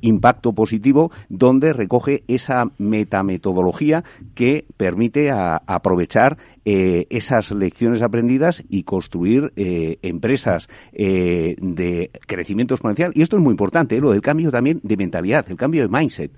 Impacto 0.01 0.53
Positivo, 0.53 1.11
donde 1.29 1.44
recoge 1.53 2.23
esa 2.27 2.71
metametodología 2.77 4.03
que 4.33 4.65
permite 4.77 5.29
a, 5.31 5.61
aprovechar 5.67 6.37
eh, 6.65 7.05
esas 7.09 7.51
lecciones 7.51 8.01
aprendidas 8.01 8.63
y 8.69 8.83
construir 8.83 9.53
eh, 9.55 9.97
empresas 10.01 10.67
eh, 10.93 11.55
de 11.59 12.09
crecimiento 12.25 12.73
exponencial. 12.73 13.11
Y 13.13 13.21
esto 13.21 13.37
es 13.37 13.43
muy 13.43 13.51
importante, 13.51 13.99
lo 13.99 14.11
del 14.11 14.21
cambio 14.21 14.51
también 14.51 14.79
de 14.83 14.97
mentalidad, 14.97 15.45
el 15.49 15.57
cambio 15.57 15.83
de 15.83 15.89
mindset, 15.89 16.31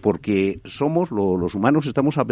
porque 0.00 0.60
somos, 0.64 1.10
lo, 1.10 1.36
los 1.36 1.54
humanos 1.54 1.86
estamos 1.86 2.18
a, 2.18 2.26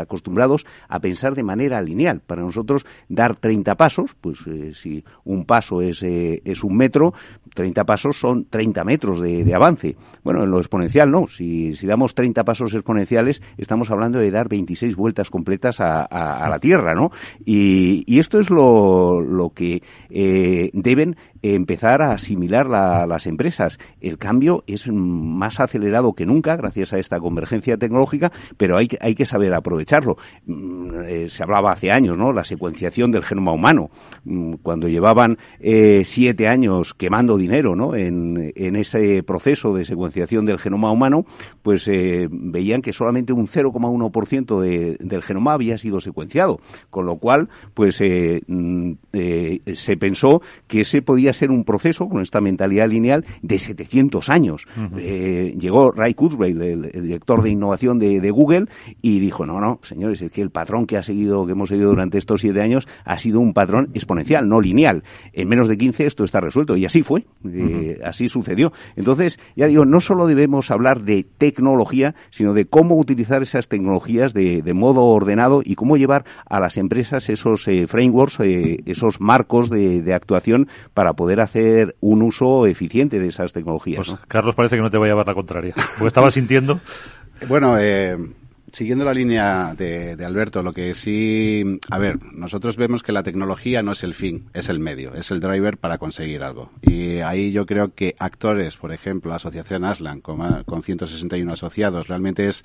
acostumbrados 0.00 0.64
a 0.88 1.00
pensar 1.00 1.34
de 1.34 1.42
manera 1.42 1.82
lineal. 1.82 2.20
Para 2.20 2.42
nosotros, 2.42 2.86
dar 3.08 3.36
30 3.36 3.74
pasos, 3.76 4.14
pues 4.20 4.44
si 4.74 5.04
un 5.24 5.44
paso 5.44 5.82
es, 5.82 6.02
es 6.02 6.62
un 6.62 6.76
metro, 6.76 7.12
30 7.54 7.84
pasos 7.84 8.16
son 8.16 8.44
30 8.44 8.84
metros 8.84 9.20
de, 9.20 9.54
avance. 9.54 9.96
Bueno, 10.22 10.44
en 10.44 10.50
lo 10.50 10.58
exponencial 10.58 11.10
no. 11.10 11.26
Si, 11.40 11.86
damos 11.86 12.14
30 12.14 12.44
pasos 12.44 12.74
exponenciales, 12.74 13.40
estamos 13.56 13.90
hablando 13.90 14.18
de 14.18 14.30
dar 14.30 14.48
26 14.48 14.94
vueltas 14.94 15.30
completas 15.30 15.80
a, 15.80 16.02
a, 16.02 16.48
la 16.50 16.58
Tierra, 16.58 16.94
¿no? 16.94 17.10
Y, 17.46 18.18
esto 18.20 18.38
es 18.38 18.50
lo, 18.50 19.22
lo 19.22 19.50
que 19.54 19.82
eh, 20.10 20.68
deben 20.74 21.16
empezar 21.40 22.02
a 22.02 22.12
asimilar 22.12 22.66
la, 22.66 23.06
las 23.06 23.26
empresas. 23.26 23.78
El 24.02 24.18
cambio 24.18 24.62
es 24.66 24.88
más 24.92 25.58
acelerado 25.58 26.12
que 26.12 26.26
nunca 26.26 26.56
gracias 26.56 26.92
a 26.92 26.98
esta 26.98 27.18
convergencia 27.18 27.78
tecnológica, 27.78 28.30
pero 28.58 28.76
hay 28.76 28.88
hay 29.00 29.14
que 29.14 29.26
saber 29.26 29.54
aprovecharlo. 29.54 30.16
Mm, 30.46 30.90
eh, 31.06 31.28
se 31.28 31.42
hablaba 31.42 31.72
hace 31.72 31.90
años, 31.90 32.16
¿no? 32.16 32.32
La 32.32 32.44
secuenciación 32.44 33.10
del 33.10 33.22
genoma 33.22 33.52
humano. 33.52 33.90
Mm, 34.24 34.54
cuando 34.62 34.88
llevaban 34.88 35.38
eh, 35.60 36.02
siete 36.04 36.48
años 36.48 36.94
quemando 36.94 37.36
dinero, 37.36 37.76
¿no? 37.76 37.94
En, 37.94 38.52
en, 38.54 38.76
ese 38.76 39.22
proceso 39.22 39.74
de 39.74 39.84
secuenciación 39.84 40.46
del 40.46 40.58
genoma 40.58 40.90
humano, 40.90 41.24
pues 41.62 41.86
eh, 41.88 42.28
veían 42.30 42.82
que 42.82 42.92
solamente 42.92 43.32
un 43.32 43.46
0,1% 43.46 44.60
de, 44.60 44.96
del 45.00 45.22
genoma 45.22 45.52
había 45.54 45.78
sido 45.78 46.00
secuenciado, 46.00 46.60
con 46.90 47.06
lo 47.06 47.16
cual, 47.16 47.48
pues 47.74 48.00
mm, 48.00 48.92
se 49.12 49.96
pensó 49.96 50.42
que 50.66 50.82
ese 50.82 51.02
podía 51.02 51.32
ser 51.32 51.50
un 51.50 51.64
proceso 51.64 52.08
con 52.08 52.22
esta 52.22 52.40
mentalidad 52.40 52.88
lineal 52.88 53.24
de 53.42 53.58
700 53.58 54.28
años. 54.28 54.66
llegó 54.98 55.90
Ray 55.90 56.14
Kurzweil, 56.14 56.62
el, 56.62 57.02
director 57.02 57.42
de 57.42 57.50
innovación 57.50 57.98
de, 57.98 58.20
de 58.20 58.30
Google, 58.30 58.66
y 59.02 59.20
dijo, 59.20 59.46
no, 59.46 59.60
no, 59.60 59.80
señores, 59.82 60.22
es 60.22 60.30
que 60.30 60.42
el 60.42 60.50
patrón 60.50 60.86
que 60.86 60.96
ha 60.96 61.02
seguido, 61.02 61.46
que 61.46 61.52
hemos 61.52 61.68
seguido 61.68 61.90
durante 61.90 62.18
estos 62.18 62.40
siete 62.40 62.60
años, 62.60 62.86
ha 63.04 63.18
sido 63.18 63.40
un 63.40 63.52
patrón 63.52 63.90
exponencial, 63.94 64.48
no 64.48 64.60
lineal. 64.60 65.02
En 65.32 65.48
menos 65.48 65.68
de 65.68 65.76
15 65.76 66.06
esto 66.06 66.24
está 66.24 66.40
resuelto 66.40 66.76
y 66.76 66.84
así 66.84 67.02
fue, 67.02 67.26
eh, 67.44 68.00
así 68.04 68.28
sucedió. 68.28 68.72
Entonces, 68.96 69.38
ya 69.56 69.66
digo, 69.66 69.84
no 69.84 70.00
solo 70.00 70.26
debemos 70.26 70.70
hablar 70.70 71.02
de 71.02 71.19
tecnología, 71.24 72.14
sino 72.30 72.52
de 72.52 72.66
cómo 72.66 72.96
utilizar 72.96 73.42
esas 73.42 73.68
tecnologías 73.68 74.32
de, 74.34 74.62
modo 74.74 75.04
ordenado 75.04 75.62
y 75.64 75.74
cómo 75.74 75.96
llevar 75.96 76.24
a 76.48 76.60
las 76.60 76.76
empresas 76.76 77.28
esos 77.28 77.66
eh, 77.68 77.86
frameworks, 77.86 78.40
eh, 78.40 78.78
esos 78.86 79.20
marcos 79.20 79.70
de, 79.70 80.10
actuación 80.14 80.68
para 80.92 81.12
poder 81.12 81.40
hacer 81.40 81.96
un 82.00 82.22
uso 82.22 82.66
eficiente 82.66 83.20
de 83.20 83.28
esas 83.28 83.52
tecnologías. 83.52 84.08
Pues, 84.08 84.18
Carlos, 84.26 84.54
parece 84.54 84.76
que 84.76 84.82
no 84.82 84.90
te 84.90 84.98
voy 84.98 85.08
a 85.08 85.12
llevar 85.12 85.26
la 85.26 85.34
contraria, 85.34 85.74
porque 85.74 86.06
estaba 86.06 86.30
sintiendo. 86.30 86.80
Bueno, 87.48 87.78
eh, 87.78 88.18
Siguiendo 88.72 89.04
la 89.04 89.14
línea 89.14 89.74
de, 89.74 90.16
Alberto, 90.24 90.62
lo 90.62 90.72
que 90.72 90.94
sí, 90.94 91.80
a 91.90 91.98
ver, 91.98 92.22
nosotros 92.32 92.76
vemos 92.76 93.02
que 93.02 93.12
la 93.12 93.22
tecnología 93.22 93.82
no 93.82 93.92
es 93.92 94.04
el 94.04 94.14
fin, 94.14 94.48
es 94.54 94.68
el 94.68 94.78
medio, 94.78 95.14
es 95.14 95.30
el 95.30 95.40
driver 95.40 95.76
para 95.76 95.98
conseguir 95.98 96.42
algo. 96.42 96.70
Y 96.82 97.18
ahí 97.18 97.50
yo 97.50 97.66
creo 97.66 97.94
que 97.94 98.14
actores, 98.18 98.76
por 98.76 98.92
ejemplo, 98.92 99.30
la 99.30 99.36
asociación 99.36 99.84
Aslan, 99.84 100.20
con, 100.20 100.62
con 100.64 100.82
161 100.82 101.52
asociados, 101.52 102.06
realmente 102.06 102.48
es, 102.48 102.64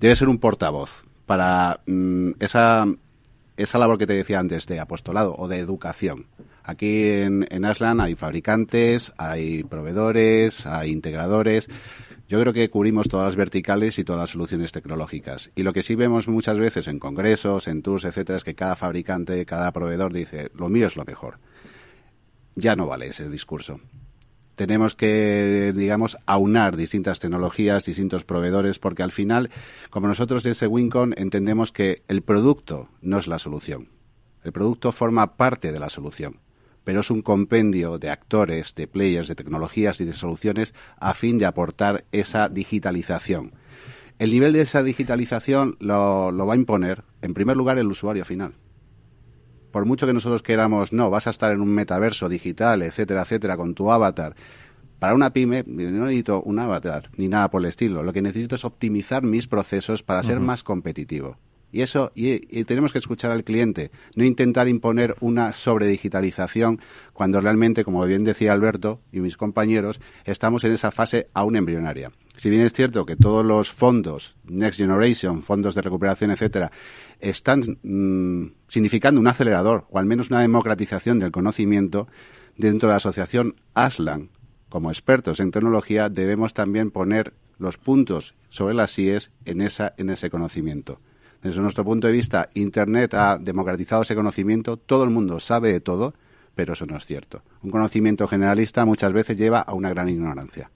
debe 0.00 0.16
ser 0.16 0.28
un 0.28 0.38
portavoz 0.38 1.04
para 1.26 1.80
mm, 1.86 2.32
esa, 2.40 2.86
esa 3.56 3.78
labor 3.78 3.98
que 3.98 4.06
te 4.06 4.14
decía 4.14 4.40
antes 4.40 4.66
de 4.66 4.80
apostolado 4.80 5.34
o 5.36 5.48
de 5.48 5.58
educación. 5.58 6.26
Aquí 6.66 7.04
en, 7.04 7.64
Aslan 7.64 8.00
hay 8.00 8.16
fabricantes, 8.16 9.12
hay 9.18 9.62
proveedores, 9.62 10.66
hay 10.66 10.90
integradores. 10.90 11.68
Yo 12.28 12.40
creo 12.40 12.52
que 12.52 12.68
cubrimos 12.70 13.08
todas 13.08 13.26
las 13.26 13.36
verticales 13.36 14.00
y 14.00 14.04
todas 14.04 14.22
las 14.22 14.30
soluciones 14.30 14.72
tecnológicas. 14.72 15.52
Y 15.54 15.62
lo 15.62 15.72
que 15.72 15.84
sí 15.84 15.94
vemos 15.94 16.26
muchas 16.26 16.58
veces 16.58 16.88
en 16.88 16.98
congresos, 16.98 17.68
en 17.68 17.82
tours, 17.82 18.04
etcétera, 18.04 18.38
es 18.38 18.42
que 18.42 18.56
cada 18.56 18.74
fabricante, 18.74 19.46
cada 19.46 19.70
proveedor 19.70 20.12
dice, 20.12 20.50
lo 20.56 20.68
mío 20.68 20.88
es 20.88 20.96
lo 20.96 21.04
mejor. 21.04 21.38
Ya 22.56 22.74
no 22.74 22.88
vale 22.88 23.06
ese 23.06 23.30
discurso. 23.30 23.78
Tenemos 24.56 24.96
que, 24.96 25.72
digamos, 25.72 26.18
aunar 26.26 26.76
distintas 26.76 27.20
tecnologías, 27.20 27.84
distintos 27.84 28.24
proveedores, 28.24 28.80
porque 28.80 29.04
al 29.04 29.12
final, 29.12 29.50
como 29.90 30.08
nosotros 30.08 30.42
desde 30.42 30.66
Wincon 30.66 31.14
entendemos 31.16 31.70
que 31.70 32.02
el 32.08 32.22
producto 32.22 32.88
no 33.02 33.20
es 33.20 33.28
la 33.28 33.38
solución. 33.38 33.90
El 34.42 34.50
producto 34.50 34.90
forma 34.90 35.36
parte 35.36 35.70
de 35.70 35.78
la 35.78 35.90
solución 35.90 36.40
pero 36.86 37.00
es 37.00 37.10
un 37.10 37.20
compendio 37.20 37.98
de 37.98 38.10
actores, 38.10 38.76
de 38.76 38.86
players, 38.86 39.26
de 39.26 39.34
tecnologías 39.34 40.00
y 40.00 40.04
de 40.04 40.12
soluciones 40.12 40.72
a 41.00 41.14
fin 41.14 41.36
de 41.36 41.44
aportar 41.44 42.04
esa 42.12 42.48
digitalización. 42.48 43.54
El 44.20 44.30
nivel 44.30 44.52
de 44.52 44.60
esa 44.60 44.84
digitalización 44.84 45.76
lo, 45.80 46.46
va 46.46 46.54
a 46.54 46.56
imponer, 46.56 47.02
en 47.22 47.34
primer 47.34 47.56
lugar, 47.56 47.76
el 47.78 47.88
usuario 47.88 48.24
final. 48.24 48.54
Por 49.72 49.84
mucho 49.84 50.06
que 50.06 50.12
nosotros 50.12 50.44
queramos, 50.44 50.92
no, 50.92 51.10
vas 51.10 51.26
a 51.26 51.30
estar 51.30 51.50
en 51.50 51.60
un 51.60 51.74
metaverso 51.74 52.28
digital, 52.28 52.82
etcétera, 52.82 53.22
etcétera, 53.22 53.56
con 53.56 53.74
tu 53.74 53.90
avatar. 53.90 54.36
Para 55.00 55.16
una 55.16 55.32
pyme, 55.32 55.64
no 55.66 56.04
necesito 56.04 56.40
un 56.42 56.60
avatar 56.60 57.10
ni 57.16 57.26
nada 57.26 57.50
por 57.50 57.62
el 57.62 57.68
estilo. 57.68 58.04
Lo 58.04 58.12
que 58.12 58.22
necesito 58.22 58.54
es 58.54 58.64
optimizar 58.64 59.24
mis 59.24 59.48
procesos 59.48 60.04
para 60.04 60.22
ser 60.22 60.38
más 60.38 60.62
competitivo. 60.62 61.36
Y 61.72 61.82
eso, 61.82 62.12
y, 62.14 62.64
tenemos 62.64 62.92
que 62.92 62.98
escuchar 62.98 63.32
al 63.32 63.44
cliente, 63.44 63.90
no 64.14 64.24
intentar 64.24 64.68
imponer 64.68 65.16
una 65.20 65.52
sobredigitalización 65.52 66.80
cuando 67.12 67.40
realmente, 67.40 67.84
como 67.84 68.04
bien 68.06 68.24
decía 68.24 68.52
Alberto 68.52 69.00
y 69.12 69.20
mis 69.20 69.36
compañeros, 69.36 70.00
estamos 70.24 70.64
en 70.64 70.72
esa 70.72 70.90
fase 70.90 71.28
aún 71.34 71.56
embrionaria. 71.56 72.12
Si 72.36 72.50
bien 72.50 72.62
es 72.62 72.72
cierto 72.72 73.04
que 73.04 73.16
todos 73.16 73.44
los 73.44 73.70
fondos, 73.70 74.36
Next 74.44 74.78
Generation, 74.78 75.42
fondos 75.42 75.74
de 75.74 75.82
recuperación, 75.82 76.30
etcétera, 76.30 76.70
están 77.20 77.78
mm, 77.82 78.52
significando 78.68 79.20
un 79.20 79.26
acelerador 79.26 79.86
o 79.90 79.98
al 79.98 80.06
menos 80.06 80.30
una 80.30 80.40
democratización 80.40 81.18
del 81.18 81.32
conocimiento, 81.32 82.08
dentro 82.56 82.88
de 82.88 82.92
la 82.92 82.96
asociación 82.96 83.56
ASLAN, 83.74 84.30
como 84.68 84.90
expertos 84.90 85.40
en 85.40 85.50
tecnología, 85.50 86.08
debemos 86.08 86.54
también 86.54 86.90
poner 86.90 87.34
los 87.58 87.78
puntos 87.78 88.34
sobre 88.48 88.74
las 88.74 88.98
IES 88.98 89.30
en, 89.44 89.60
esa, 89.60 89.94
en 89.96 90.10
ese 90.10 90.30
conocimiento. 90.30 91.00
Desde 91.42 91.60
nuestro 91.60 91.84
punto 91.84 92.06
de 92.06 92.12
vista, 92.12 92.48
Internet 92.54 93.14
ha 93.14 93.38
democratizado 93.38 94.02
ese 94.02 94.14
conocimiento, 94.14 94.76
todo 94.76 95.04
el 95.04 95.10
mundo 95.10 95.40
sabe 95.40 95.72
de 95.72 95.80
todo, 95.80 96.14
pero 96.54 96.72
eso 96.72 96.86
no 96.86 96.96
es 96.96 97.04
cierto. 97.04 97.42
Un 97.62 97.70
conocimiento 97.70 98.26
generalista 98.26 98.84
muchas 98.84 99.12
veces 99.12 99.36
lleva 99.36 99.60
a 99.60 99.74
una 99.74 99.90
gran 99.90 100.08
ignorancia. 100.08 100.70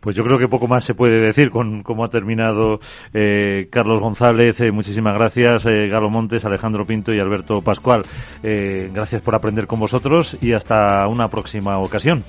Pues 0.00 0.16
yo 0.16 0.24
creo 0.24 0.38
que 0.38 0.48
poco 0.48 0.66
más 0.66 0.84
se 0.84 0.94
puede 0.94 1.20
decir 1.20 1.50
con 1.50 1.82
cómo 1.82 2.04
ha 2.04 2.10
terminado 2.10 2.80
eh, 3.12 3.68
Carlos 3.70 4.00
González. 4.00 4.58
Eh, 4.60 4.72
muchísimas 4.72 5.14
gracias, 5.14 5.66
eh, 5.66 5.88
Galo 5.88 6.08
Montes, 6.08 6.44
Alejandro 6.44 6.86
Pinto 6.86 7.12
y 7.12 7.20
Alberto 7.20 7.60
Pascual. 7.60 8.02
gracias 8.42 9.22
por 9.22 9.34
aprender 9.34 9.66
con 9.66 9.80
vosotros 9.80 10.38
y 10.40 10.52
hasta 10.52 11.06
una 11.08 11.28
próxima 11.28 11.78
ocasión. 11.78 12.24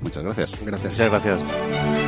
Muchas 0.00 0.22
gracias. 0.22 0.52
Gracias. 0.64 0.92
Muchas 0.92 1.10
gracias. 1.10 2.07